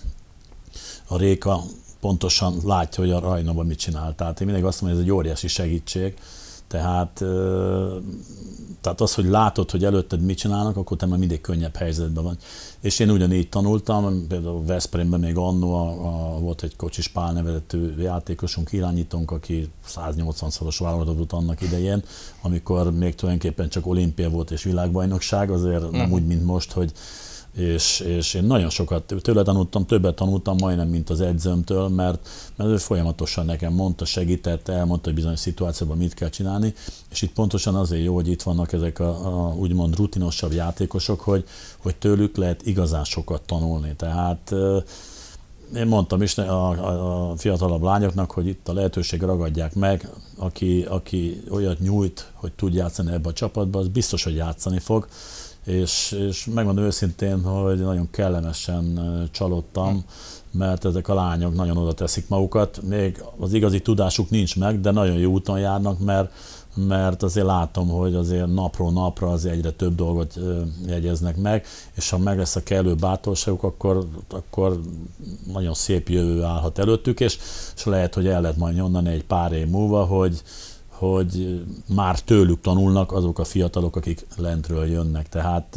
a 1.07 1.17
Réka 1.17 1.61
pontosan 1.99 2.57
látja, 2.63 3.03
hogy 3.03 3.13
a 3.13 3.19
Rajnában 3.19 3.65
mit 3.65 3.79
csinál. 3.79 4.15
Tehát 4.15 4.39
én 4.39 4.47
mindig 4.47 4.65
azt 4.65 4.81
mondom, 4.81 4.99
hogy 4.99 5.07
ez 5.07 5.13
egy 5.13 5.17
óriási 5.19 5.47
segítség. 5.47 6.13
Tehát, 6.67 7.23
tehát 8.81 9.01
az, 9.01 9.13
hogy 9.13 9.25
látod, 9.25 9.71
hogy 9.71 9.85
előtted 9.85 10.21
mit 10.21 10.37
csinálnak, 10.37 10.77
akkor 10.77 10.97
te 10.97 11.05
már 11.05 11.19
mindig 11.19 11.41
könnyebb 11.41 11.75
helyzetben 11.75 12.23
vagy. 12.23 12.37
És 12.79 12.99
én 12.99 13.09
ugyanígy 13.09 13.49
tanultam, 13.49 14.27
például 14.27 14.65
Veszprémben 14.65 15.19
még 15.19 15.37
annó 15.37 15.73
a, 15.73 15.89
a, 15.89 16.39
volt 16.39 16.63
egy 16.63 16.75
Kocsis 16.75 17.07
Pál 17.07 17.33
nevezető 17.33 17.95
játékosunk, 17.99 18.71
irányítónk, 18.71 19.31
aki 19.31 19.69
180-szoros 19.87 20.75
válogatott 20.79 21.31
annak 21.31 21.61
idején, 21.61 22.03
amikor 22.41 22.93
még 22.93 23.15
tulajdonképpen 23.15 23.69
csak 23.69 23.87
olimpia 23.87 24.29
volt 24.29 24.51
és 24.51 24.63
világbajnokság, 24.63 25.51
azért 25.51 25.81
uh-huh. 25.81 25.97
nem 25.97 26.05
mhm. 26.05 26.13
úgy, 26.13 26.25
mint 26.25 26.45
most, 26.45 26.71
hogy 26.71 26.91
és, 27.55 27.99
és 27.99 28.33
én 28.33 28.43
nagyon 28.43 28.69
sokat 28.69 29.13
tőle 29.21 29.43
tanultam, 29.43 29.85
többet 29.85 30.15
tanultam 30.15 30.55
majdnem, 30.59 30.87
mint 30.87 31.09
az 31.09 31.21
edzőmtől, 31.21 31.87
mert, 31.87 32.27
mert 32.55 32.69
ő 32.69 32.77
folyamatosan 32.77 33.45
nekem 33.45 33.73
mondta, 33.73 34.05
segített, 34.05 34.67
elmondta, 34.67 35.05
hogy 35.05 35.15
bizonyos 35.17 35.39
szituációban 35.39 35.97
mit 35.97 36.13
kell 36.13 36.29
csinálni, 36.29 36.73
és 37.09 37.21
itt 37.21 37.33
pontosan 37.33 37.75
azért 37.75 38.03
jó, 38.03 38.13
hogy 38.13 38.27
itt 38.27 38.41
vannak 38.41 38.73
ezek 38.73 38.99
a, 38.99 39.47
a 39.47 39.53
úgymond 39.55 39.95
rutinosabb 39.95 40.53
játékosok, 40.53 41.21
hogy, 41.21 41.43
hogy 41.77 41.95
tőlük 41.95 42.37
lehet 42.37 42.65
igazán 42.65 43.03
sokat 43.03 43.41
tanulni. 43.41 43.93
Tehát 43.95 44.53
én 45.75 45.87
mondtam 45.87 46.21
is 46.21 46.37
a, 46.37 46.69
a, 46.69 47.31
a 47.31 47.37
fiatalabb 47.37 47.81
lányoknak, 47.81 48.31
hogy 48.31 48.47
itt 48.47 48.67
a 48.67 48.73
lehetőség 48.73 49.21
ragadják 49.21 49.75
meg, 49.75 50.09
aki, 50.37 50.85
aki 50.89 51.43
olyat 51.49 51.79
nyújt, 51.79 52.31
hogy 52.33 52.51
tud 52.51 52.73
játszani 52.73 53.11
ebbe 53.11 53.29
a 53.29 53.33
csapatba, 53.33 53.79
az 53.79 53.87
biztos, 53.87 54.23
hogy 54.23 54.35
játszani 54.35 54.79
fog 54.79 55.07
és, 55.65 56.11
és 56.27 56.45
megmondom 56.45 56.83
őszintén, 56.83 57.43
hogy 57.43 57.79
nagyon 57.79 58.09
kellemesen 58.11 58.99
csalódtam, 59.31 60.03
mert 60.51 60.85
ezek 60.85 61.07
a 61.07 61.13
lányok 61.13 61.55
nagyon 61.55 61.77
oda 61.77 61.93
teszik 61.93 62.27
magukat. 62.27 62.81
Még 62.81 63.23
az 63.39 63.53
igazi 63.53 63.79
tudásuk 63.79 64.29
nincs 64.29 64.57
meg, 64.57 64.81
de 64.81 64.91
nagyon 64.91 65.17
jó 65.17 65.31
úton 65.31 65.59
járnak, 65.59 65.99
mert, 65.99 66.31
mert 66.75 67.23
azért 67.23 67.45
látom, 67.45 67.89
hogy 67.89 68.15
azért 68.15 68.53
napról 68.53 68.91
napra 68.91 69.29
azért 69.29 69.55
egyre 69.55 69.71
több 69.71 69.95
dolgot 69.95 70.39
jegyeznek 70.87 71.37
meg, 71.37 71.65
és 71.93 72.09
ha 72.09 72.17
meg 72.17 72.37
lesz 72.37 72.55
a 72.55 72.63
kellő 72.63 72.95
bátorságuk, 72.95 73.63
akkor, 73.63 74.07
akkor 74.29 74.79
nagyon 75.53 75.73
szép 75.73 76.09
jövő 76.09 76.43
állhat 76.43 76.79
előttük, 76.79 77.19
és, 77.19 77.37
és 77.75 77.85
lehet, 77.85 78.13
hogy 78.13 78.27
el 78.27 78.41
lehet 78.41 78.57
majd 78.57 78.75
nyomni 78.75 79.09
egy 79.09 79.25
pár 79.25 79.51
év 79.51 79.67
múlva, 79.67 80.05
hogy, 80.05 80.41
hogy 81.01 81.63
már 81.87 82.19
tőlük 82.19 82.61
tanulnak 82.61 83.11
azok 83.11 83.39
a 83.39 83.43
fiatalok, 83.43 83.95
akik 83.95 84.25
lentről 84.37 84.85
jönnek. 84.85 85.29
Tehát 85.29 85.75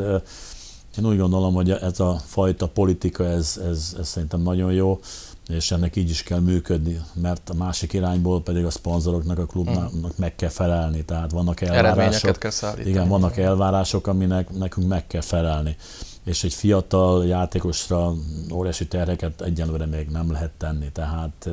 én 0.99 1.07
úgy 1.07 1.19
gondolom, 1.19 1.55
hogy 1.55 1.71
ez 1.71 2.01
a 2.01 2.21
fajta 2.25 2.69
politika, 2.69 3.25
ez, 3.25 3.61
ez, 3.69 3.97
ez 3.99 4.09
szerintem 4.09 4.41
nagyon 4.41 4.73
jó, 4.73 5.01
és 5.49 5.71
ennek 5.71 5.97
így 5.97 6.11
is 6.11 6.23
kell 6.23 6.39
működni, 6.39 7.01
mert 7.15 7.51
a 7.51 7.55
másik 7.55 7.93
irányból 7.93 8.43
pedig 8.43 8.65
a 8.65 8.71
szponzoroknak, 8.71 9.39
a 9.39 9.47
klubnak 9.47 10.17
meg 10.17 10.37
kell 10.37 10.49
felelni, 10.49 11.05
tehát 11.05 11.31
vannak 11.31 11.61
elvárások. 11.61 12.39
kell 12.39 12.51
szállítani. 12.51 12.89
Igen, 12.89 13.09
vannak 13.09 13.37
elvárások, 13.37 14.07
aminek 14.07 14.51
nekünk 14.51 14.89
meg 14.89 15.07
kell 15.07 15.21
felelni. 15.21 15.77
És 16.25 16.45
egy 16.45 16.55
fiatal 16.55 17.27
játékosra 17.27 18.13
óriási 18.53 18.87
terheket 18.87 19.41
egyelőre 19.41 19.87
még 19.87 20.09
nem 20.09 20.33
lehet 20.33 20.53
tenni, 20.59 20.93
tehát 20.93 21.49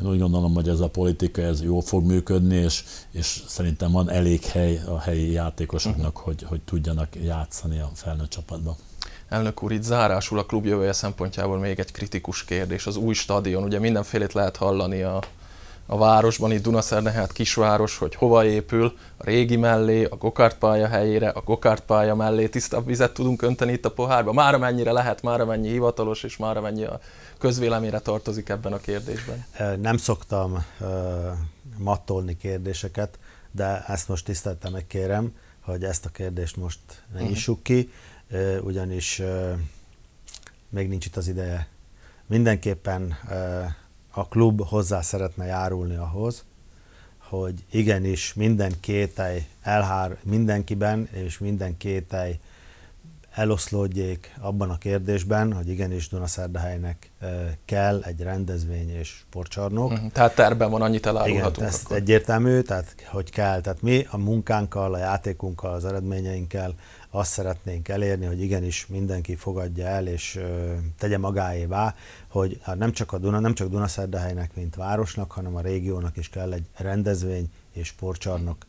én 0.00 0.06
úgy 0.06 0.18
gondolom, 0.18 0.54
hogy 0.54 0.68
ez 0.68 0.80
a 0.80 0.88
politika 0.88 1.42
ez 1.42 1.62
jó 1.62 1.80
fog 1.80 2.04
működni, 2.04 2.56
és, 2.56 2.84
és 3.10 3.42
szerintem 3.46 3.92
van 3.92 4.10
elég 4.10 4.44
hely 4.44 4.80
a 4.86 4.98
helyi 4.98 5.30
játékosoknak, 5.30 6.16
uh-huh. 6.16 6.24
hogy, 6.24 6.42
hogy 6.42 6.60
tudjanak 6.60 7.08
játszani 7.24 7.78
a 7.78 7.90
felnőtt 7.94 8.30
csapatban. 8.30 8.74
Elnök 9.28 9.62
úr, 9.62 9.72
itt 9.72 9.82
zárásul 9.82 10.38
a 10.38 10.46
klub 10.46 10.66
jövője 10.66 10.92
szempontjából 10.92 11.58
még 11.58 11.78
egy 11.78 11.92
kritikus 11.92 12.44
kérdés. 12.44 12.86
Az 12.86 12.96
új 12.96 13.14
stadion, 13.14 13.62
ugye 13.62 13.78
mindenfélét 13.78 14.32
lehet 14.32 14.56
hallani 14.56 15.02
a, 15.02 15.20
a 15.86 15.98
városban, 15.98 16.52
itt 16.52 16.62
Dunaszerne, 16.62 17.10
hát 17.10 17.32
kisváros, 17.32 17.98
hogy 17.98 18.14
hova 18.14 18.44
épül, 18.44 18.98
a 19.16 19.24
régi 19.24 19.56
mellé, 19.56 20.04
a 20.04 20.16
gokartpálya 20.16 20.86
helyére, 20.86 21.28
a 21.28 21.40
gokartpálya 21.40 22.14
mellé 22.14 22.48
tisztabb 22.48 22.86
vizet 22.86 23.12
tudunk 23.12 23.42
önteni 23.42 23.72
itt 23.72 23.84
a 23.84 23.90
pohárba. 23.90 24.32
Már 24.32 24.54
amennyire 24.54 24.92
lehet, 24.92 25.22
már 25.22 25.40
amennyi 25.40 25.68
hivatalos, 25.68 26.22
és 26.22 26.36
már 26.36 26.56
amennyi 26.56 26.84
a 26.84 27.00
közvéleményre 27.38 27.98
tartozik 27.98 28.48
ebben 28.48 28.72
a 28.72 28.78
kérdésben? 28.78 29.44
Nem 29.80 29.96
szoktam 29.96 30.64
mattolni 31.76 32.36
kérdéseket, 32.36 33.18
de 33.50 33.84
ezt 33.86 34.08
most 34.08 34.24
tiszteltem 34.24 34.72
meg 34.72 34.86
kérem, 34.86 35.34
hogy 35.60 35.84
ezt 35.84 36.04
a 36.04 36.08
kérdést 36.08 36.56
most 36.56 36.78
ne 36.88 37.14
uh-huh. 37.14 37.28
nyissuk 37.28 37.62
ki, 37.62 37.90
ugyanis 38.60 39.22
még 40.68 40.88
nincs 40.88 41.06
itt 41.06 41.16
az 41.16 41.28
ideje. 41.28 41.66
Mindenképpen 42.26 43.18
a 44.14 44.26
klub 44.26 44.68
hozzá 44.68 45.00
szeretne 45.00 45.44
járulni 45.44 45.96
ahhoz, 45.96 46.44
hogy 47.18 47.54
igenis 47.70 48.34
minden 48.34 48.72
kételj 48.80 49.46
elhár 49.62 50.16
mindenkiben, 50.22 51.08
és 51.12 51.38
minden 51.38 51.76
kételj 51.76 52.38
eloszlódjék 53.34 54.34
abban 54.40 54.70
a 54.70 54.78
kérdésben, 54.78 55.52
hogy 55.52 55.68
igenis 55.68 56.08
Dunaszerdahelynek 56.08 57.10
kell 57.64 58.02
egy 58.02 58.20
rendezvény 58.20 58.90
és 58.90 59.08
sportcsarnok. 59.08 59.90
Uh-huh. 59.90 60.12
Tehát 60.12 60.34
terben 60.34 60.70
van, 60.70 60.82
annyit 60.82 61.06
elárulhatunk 61.06 61.56
Igen, 61.56 61.68
ez 61.68 61.82
egyértelmű, 61.90 62.60
tehát 62.60 62.94
hogy 63.06 63.30
kell. 63.30 63.60
Tehát 63.60 63.82
mi 63.82 64.06
a 64.10 64.16
munkánkkal, 64.16 64.94
a 64.94 64.98
játékunkkal, 64.98 65.72
az 65.72 65.84
eredményeinkkel 65.84 66.74
azt 67.14 67.30
szeretnénk 67.30 67.88
elérni, 67.88 68.26
hogy 68.26 68.42
igenis 68.42 68.86
mindenki 68.86 69.34
fogadja 69.34 69.86
el 69.86 70.06
és 70.06 70.36
ö, 70.36 70.72
tegye 70.98 71.18
magáévá, 71.18 71.94
hogy 72.28 72.58
hát 72.62 72.78
nem 72.78 72.92
csak 72.92 73.12
a 73.12 73.18
Duna, 73.18 73.38
nem 73.38 73.54
csak 73.54 73.68
Dunaszerdahelynek, 73.68 74.50
mint 74.54 74.74
városnak, 74.74 75.32
hanem 75.32 75.56
a 75.56 75.60
régiónak 75.60 76.16
is 76.16 76.28
kell 76.28 76.52
egy 76.52 76.64
rendezvény 76.76 77.50
és 77.72 77.86
sportcsarnok. 77.86 78.66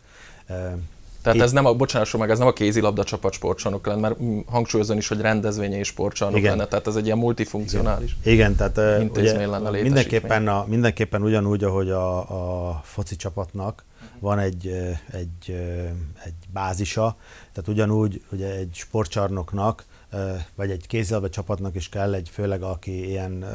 Tehát 1.22 1.42
ez 1.42 1.52
nem 1.52 1.66
a, 1.66 1.74
bocsánasson 1.74 2.20
meg, 2.20 2.30
ez 2.30 2.38
nem 2.38 2.48
a 2.48 2.54
kézilabda 2.54 3.04
csapat 3.04 3.34
sportcsarnok 3.34 3.86
lenne, 3.86 4.00
mert 4.00 4.16
hangsúlyozom 4.46 4.98
is, 4.98 5.08
hogy 5.08 5.22
rendezvény 5.22 5.74
és 5.74 5.88
sportcsarnok 5.88 6.40
Igen. 6.40 6.58
lenne, 6.58 6.68
tehát 6.68 6.88
ez 6.88 6.96
egy 6.96 7.06
ilyen 7.06 7.18
multifunkcionális 7.18 8.16
Igen, 8.22 8.34
Igen 8.34 8.56
tehát 8.56 9.02
intézmény 9.02 9.36
ugye, 9.36 9.48
lenne 9.48 9.82
mindenképpen, 9.82 10.48
a, 10.48 10.66
mindenképpen 10.68 11.22
ugyanúgy, 11.22 11.64
ahogy 11.64 11.90
a, 11.90 12.18
a 12.70 12.82
foci 12.84 13.16
csapatnak 13.16 13.84
van 14.24 14.40
egy, 14.40 14.68
egy, 15.12 15.52
egy 16.24 16.34
bázisa, 16.54 17.18
tehát 17.52 17.70
ugyanúgy 17.70 18.24
ugye 18.32 18.52
egy 18.52 18.70
sportcsarnoknak, 18.74 19.86
vagy 20.56 20.72
egy 20.72 20.88
kézilabda 20.88 21.30
csapatnak 21.30 21.76
is 21.76 21.90
kell 21.90 22.14
egy, 22.14 22.30
főleg 22.30 22.62
aki 22.62 23.08
ilyen 23.08 23.46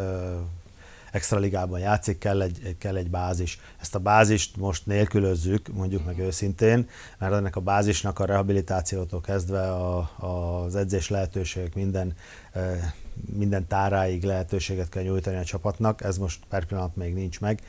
extra 1.13 1.39
ligában 1.39 1.81
játszik, 1.81 2.19
kell 2.19 2.43
egy, 2.43 2.77
kell 2.79 2.97
egy 2.97 3.11
bázis. 3.11 3.61
Ezt 3.81 3.95
a 3.95 3.99
bázist 3.99 4.57
most 4.57 4.87
nélkülözzük, 4.87 5.69
mondjuk 5.73 6.05
meg 6.05 6.19
őszintén, 6.19 6.89
mert 7.19 7.33
ennek 7.33 7.57
a 7.57 7.61
bázisnak 7.61 8.19
a 8.19 8.25
rehabilitációtól 8.25 9.21
kezdve 9.21 9.73
a, 9.73 10.11
az 10.17 10.77
edzés 10.77 11.09
lehetőségek 11.09 11.75
minden, 11.75 12.15
minden 13.33 13.67
táráig 13.67 14.25
lehetőséget 14.25 14.89
kell 14.89 15.03
nyújtani 15.03 15.37
a 15.37 15.45
csapatnak, 15.45 16.03
ez 16.03 16.19
most 16.19 16.41
per 16.49 16.65
pillanat 16.65 16.97
még 16.97 17.15
nincs 17.15 17.41
meg. 17.41 17.61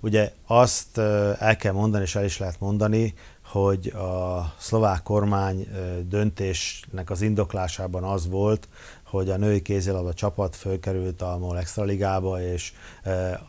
Ugye 0.00 0.32
azt 0.46 0.98
el 1.38 1.56
kell 1.56 1.72
mondani, 1.72 2.02
és 2.02 2.14
el 2.14 2.24
is 2.24 2.38
lehet 2.38 2.60
mondani, 2.60 3.14
hogy 3.44 3.86
a 3.86 4.54
szlovák 4.58 5.02
kormány 5.02 5.68
döntésnek 6.08 7.10
az 7.10 7.22
indoklásában 7.22 8.04
az 8.04 8.28
volt, 8.28 8.68
hogy 9.10 9.30
a 9.30 9.36
női 9.36 9.62
kézilabda 9.62 10.14
csapat 10.14 10.56
fölkerült 10.56 11.22
a 11.22 11.38
MOL 11.38 11.58
Extra 11.58 11.84
Ligába, 11.84 12.42
és 12.42 12.72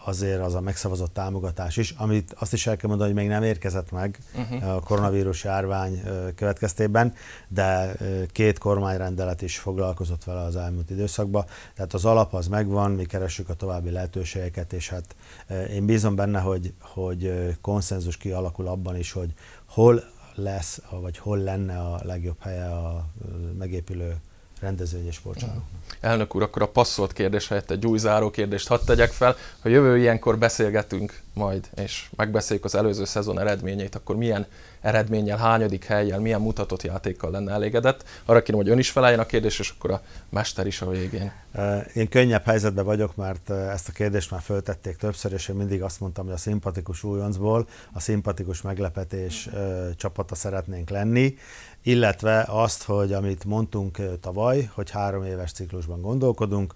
azért 0.05 0.41
az 0.41 0.55
a 0.55 0.61
megszavazott 0.61 1.13
támogatás 1.13 1.77
is, 1.77 1.93
amit 1.97 2.35
azt 2.39 2.53
is 2.53 2.67
el 2.67 2.77
kell 2.77 2.89
mondani, 2.89 3.11
hogy 3.11 3.19
még 3.19 3.29
nem 3.29 3.43
érkezett 3.43 3.91
meg 3.91 4.19
uh-huh. 4.35 4.75
a 4.75 4.79
koronavírus 4.79 5.43
járvány 5.43 6.01
következtében, 6.35 7.13
de 7.47 7.95
két 8.31 8.57
kormányrendelet 8.57 9.41
is 9.41 9.57
foglalkozott 9.57 10.23
vele 10.23 10.41
az 10.41 10.55
elmúlt 10.55 10.89
időszakban. 10.89 11.45
Tehát 11.75 11.93
az 11.93 12.05
alap 12.05 12.33
az 12.33 12.47
megvan, 12.47 12.91
mi 12.91 13.05
keressük 13.05 13.49
a 13.49 13.53
további 13.53 13.89
lehetőségeket, 13.89 14.73
és 14.73 14.89
hát 14.89 15.15
én 15.69 15.85
bízom 15.85 16.15
benne, 16.15 16.39
hogy, 16.39 16.73
hogy 16.79 17.55
konszenzus 17.61 18.17
kialakul 18.17 18.67
abban 18.67 18.97
is, 18.97 19.11
hogy 19.11 19.33
hol 19.65 20.03
lesz, 20.35 20.81
vagy 21.01 21.17
hol 21.17 21.37
lenne 21.37 21.79
a 21.79 21.99
legjobb 22.03 22.37
helye 22.39 22.65
a 22.65 23.05
megépülő 23.57 24.17
rendezvény 24.61 25.07
és 25.07 25.15
sportcsarnoknak. 25.15 25.65
Elnök 25.99 26.35
úr, 26.35 26.41
akkor 26.41 26.61
a 26.61 26.67
passzolt 26.67 27.13
kérdés 27.13 27.47
helyett 27.47 27.71
egy 27.71 27.85
új 27.85 27.97
záró 27.97 28.29
kérdést 28.29 28.67
hadd 28.67 28.85
tegyek 28.85 29.11
fel. 29.11 29.35
Ha 29.59 29.69
jövő 29.69 29.97
ilyenkor 29.97 30.37
beszélgetünk 30.37 31.21
majd, 31.33 31.69
és 31.75 32.09
megbeszéljük 32.15 32.65
az 32.65 32.75
előző 32.75 33.05
szezon 33.05 33.39
eredményeit, 33.39 33.95
akkor 33.95 34.15
milyen 34.15 34.45
eredménnyel, 34.81 35.37
hányadik 35.37 35.83
helyjel, 35.83 36.19
milyen 36.19 36.41
mutatott 36.41 36.83
játékkal 36.83 37.31
lenne 37.31 37.51
elégedett? 37.51 38.03
Arra 38.25 38.41
kérem, 38.41 38.61
hogy 38.61 38.69
ön 38.69 38.77
is 38.77 38.91
feleljen 38.91 39.19
a 39.19 39.25
kérdés, 39.25 39.59
és 39.59 39.73
akkor 39.77 39.91
a 39.91 40.01
mester 40.29 40.67
is 40.67 40.81
a 40.81 40.89
végén. 40.89 41.31
Én 41.93 42.09
könnyebb 42.09 42.43
helyzetben 42.43 42.85
vagyok, 42.85 43.15
mert 43.15 43.49
ezt 43.49 43.87
a 43.87 43.91
kérdést 43.91 44.31
már 44.31 44.41
föltették 44.41 44.95
többször, 44.95 45.33
és 45.33 45.47
én 45.47 45.55
mindig 45.55 45.81
azt 45.81 45.99
mondtam, 45.99 46.25
hogy 46.25 46.33
a 46.33 46.37
szimpatikus 46.37 47.03
újoncból 47.03 47.67
a 47.93 47.99
szimpatikus 47.99 48.61
meglepetés 48.61 49.49
csapata 49.95 50.35
szeretnénk 50.35 50.89
lenni 50.89 51.37
illetve 51.87 52.45
azt, 52.47 52.83
hogy 52.83 53.13
amit 53.13 53.45
mondtunk 53.45 54.19
tavaly, 54.19 54.69
hogy 54.73 54.89
három 54.89 55.23
éves 55.23 55.51
ciklusban 55.51 56.01
gondolkodunk, 56.01 56.75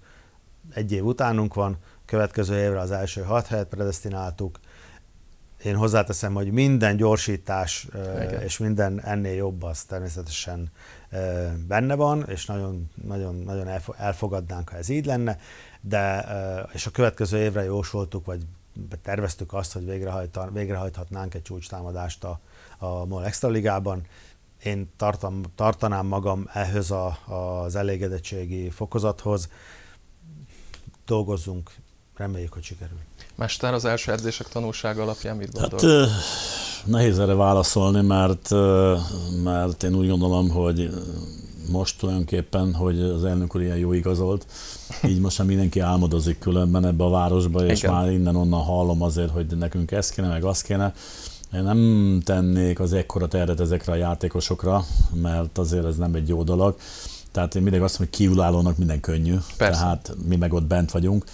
egy 0.74 0.92
év 0.92 1.04
utánunk 1.04 1.54
van, 1.54 1.76
következő 2.04 2.58
évre 2.58 2.80
az 2.80 2.90
első 2.90 3.22
hat 3.22 3.46
helyet 3.46 3.68
predestináltuk. 3.68 4.60
Én 5.62 5.76
hozzáteszem, 5.76 6.34
hogy 6.34 6.50
minden 6.50 6.96
gyorsítás 6.96 7.88
Igen. 7.94 8.42
és 8.42 8.58
minden 8.58 9.00
ennél 9.00 9.34
jobb 9.34 9.62
az 9.62 9.82
természetesen 9.82 10.70
benne 11.66 11.94
van, 11.94 12.24
és 12.28 12.46
nagyon, 12.46 12.90
nagyon, 13.04 13.34
nagyon 13.34 13.68
elfogadnánk, 13.96 14.68
ha 14.68 14.76
ez 14.76 14.88
így 14.88 15.06
lenne, 15.06 15.38
de 15.80 16.26
és 16.72 16.86
a 16.86 16.90
következő 16.90 17.38
évre 17.38 17.64
jósoltuk, 17.64 18.26
vagy 18.26 18.42
terveztük 19.02 19.52
azt, 19.52 19.72
hogy 19.72 20.02
végrehajthatnánk 20.52 21.34
egy 21.34 21.42
csúcstámadást 21.42 22.24
a, 22.24 22.40
a 22.78 23.04
MOL 23.04 23.24
Extra 23.24 23.48
Ligában 23.48 24.06
én 24.64 24.90
tartam, 24.96 25.42
tartanám 25.54 26.06
magam 26.06 26.48
ehhez 26.52 26.90
a, 26.90 27.18
az 27.64 27.76
elégedettségi 27.76 28.70
fokozathoz. 28.70 29.48
Dolgozzunk, 31.06 31.70
reméljük, 32.16 32.52
hogy 32.52 32.62
sikerül. 32.62 32.98
Mester, 33.34 33.74
az 33.74 33.84
első 33.84 34.12
edzések 34.12 34.48
tanulsága 34.48 35.02
alapján 35.02 35.36
mit 35.36 35.52
gondol? 35.52 36.00
Hát, 36.00 36.08
nehéz 36.84 37.18
erre 37.18 37.34
válaszolni, 37.34 38.00
mert, 38.00 38.50
mert 39.42 39.82
én 39.82 39.94
úgy 39.94 40.08
gondolom, 40.08 40.50
hogy 40.50 40.90
most 41.70 41.98
tulajdonképpen, 41.98 42.74
hogy 42.74 43.00
az 43.00 43.24
elnök 43.24 43.54
úr 43.54 43.60
ilyen 43.60 43.76
jó 43.76 43.92
igazolt, 43.92 44.46
így 45.04 45.20
most 45.20 45.38
már 45.38 45.46
mindenki 45.46 45.80
álmodozik 45.80 46.38
különben 46.38 46.86
ebbe 46.86 47.04
a 47.04 47.10
városba, 47.10 47.66
és 47.66 47.78
Igen. 47.78 47.94
már 47.94 48.10
innen-onnan 48.10 48.62
hallom 48.62 49.02
azért, 49.02 49.30
hogy 49.30 49.46
nekünk 49.46 49.90
ez 49.90 50.10
kéne, 50.10 50.28
meg 50.28 50.44
azt 50.44 50.62
kéne. 50.62 50.94
Én 51.54 51.62
nem 51.62 52.20
tennék 52.24 52.80
az 52.80 52.92
ekkora 52.92 53.28
terhet 53.28 53.60
ezekre 53.60 53.92
a 53.92 53.96
játékosokra, 53.96 54.84
mert 55.14 55.58
azért 55.58 55.84
ez 55.84 55.96
nem 55.96 56.14
egy 56.14 56.28
jó 56.28 56.42
dolog. 56.42 56.76
Tehát 57.32 57.54
én 57.54 57.62
mindig 57.62 57.82
azt 57.82 57.98
mondom, 57.98 58.16
hogy 58.18 58.26
kiulállónak 58.26 58.76
minden 58.76 59.00
könnyű, 59.00 59.36
Persze. 59.56 59.80
tehát 59.80 60.14
mi 60.28 60.36
meg 60.36 60.52
ott 60.52 60.64
bent 60.64 60.90
vagyunk. 60.90 61.24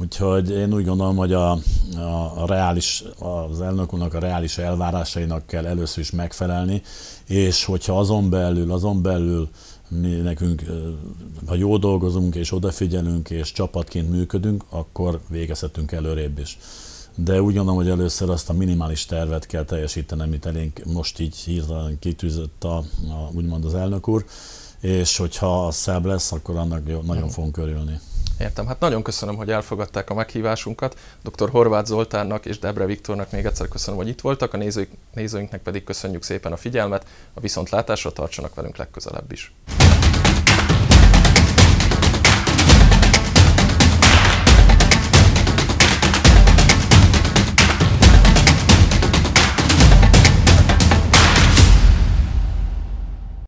Úgyhogy 0.00 0.50
én 0.50 0.74
úgy 0.74 0.84
gondolom, 0.84 1.16
hogy 1.16 1.32
a, 1.32 1.50
a, 1.96 2.42
a 2.42 2.46
reális, 2.46 3.04
az 3.18 3.60
elnökunknak 3.60 4.14
a 4.14 4.18
reális 4.18 4.58
elvárásainak 4.58 5.46
kell 5.46 5.66
először 5.66 5.98
is 5.98 6.10
megfelelni, 6.10 6.82
és 7.26 7.64
hogyha 7.64 7.98
azon 7.98 8.30
belül, 8.30 8.72
azon 8.72 9.02
belül 9.02 9.48
mi 9.88 10.14
nekünk, 10.14 10.62
ha 11.46 11.54
jól 11.54 11.78
dolgozunk 11.78 12.34
és 12.34 12.52
odafigyelünk 12.52 13.30
és 13.30 13.52
csapatként 13.52 14.10
működünk, 14.10 14.64
akkor 14.68 15.20
végezhetünk 15.28 15.92
előrébb 15.92 16.38
is 16.38 16.58
de 17.14 17.42
úgy 17.42 17.54
gondolom, 17.54 17.76
hogy 17.76 17.90
először 17.90 18.30
azt 18.30 18.48
a 18.48 18.52
minimális 18.52 19.06
tervet 19.06 19.46
kell 19.46 19.64
teljesíteni, 19.64 20.22
amit 20.22 20.46
elénk 20.46 20.84
most 20.84 21.18
így 21.18 21.36
hirtelen 21.36 21.98
kitűzött 21.98 22.64
a, 22.64 22.76
a, 22.76 23.30
úgymond 23.32 23.64
az 23.64 23.74
elnök 23.74 24.08
úr, 24.08 24.24
és 24.80 25.16
hogyha 25.16 25.70
szebb 25.70 26.04
lesz, 26.04 26.32
akkor 26.32 26.56
annak 26.56 26.82
jó, 26.86 27.00
nagyon 27.00 27.16
uh-huh. 27.16 27.30
fogunk 27.30 27.56
örülni. 27.56 28.00
Értem, 28.40 28.66
hát 28.66 28.80
nagyon 28.80 29.02
köszönöm, 29.02 29.36
hogy 29.36 29.50
elfogadták 29.50 30.10
a 30.10 30.14
meghívásunkat. 30.14 30.98
Dr. 31.22 31.50
Horváth 31.50 31.86
Zoltánnak 31.86 32.46
és 32.46 32.58
Debre 32.58 32.84
Viktornak 32.84 33.30
még 33.30 33.44
egyszer 33.44 33.68
köszönöm, 33.68 33.98
hogy 33.98 34.08
itt 34.08 34.20
voltak, 34.20 34.54
a 34.54 34.56
nézőink, 34.56 34.90
nézőinknek 35.14 35.62
pedig 35.62 35.84
köszönjük 35.84 36.22
szépen 36.22 36.52
a 36.52 36.56
figyelmet, 36.56 37.06
a 37.34 37.40
viszontlátásra 37.40 38.12
tartsanak 38.12 38.54
velünk 38.54 38.76
legközelebb 38.76 39.32
is. 39.32 39.52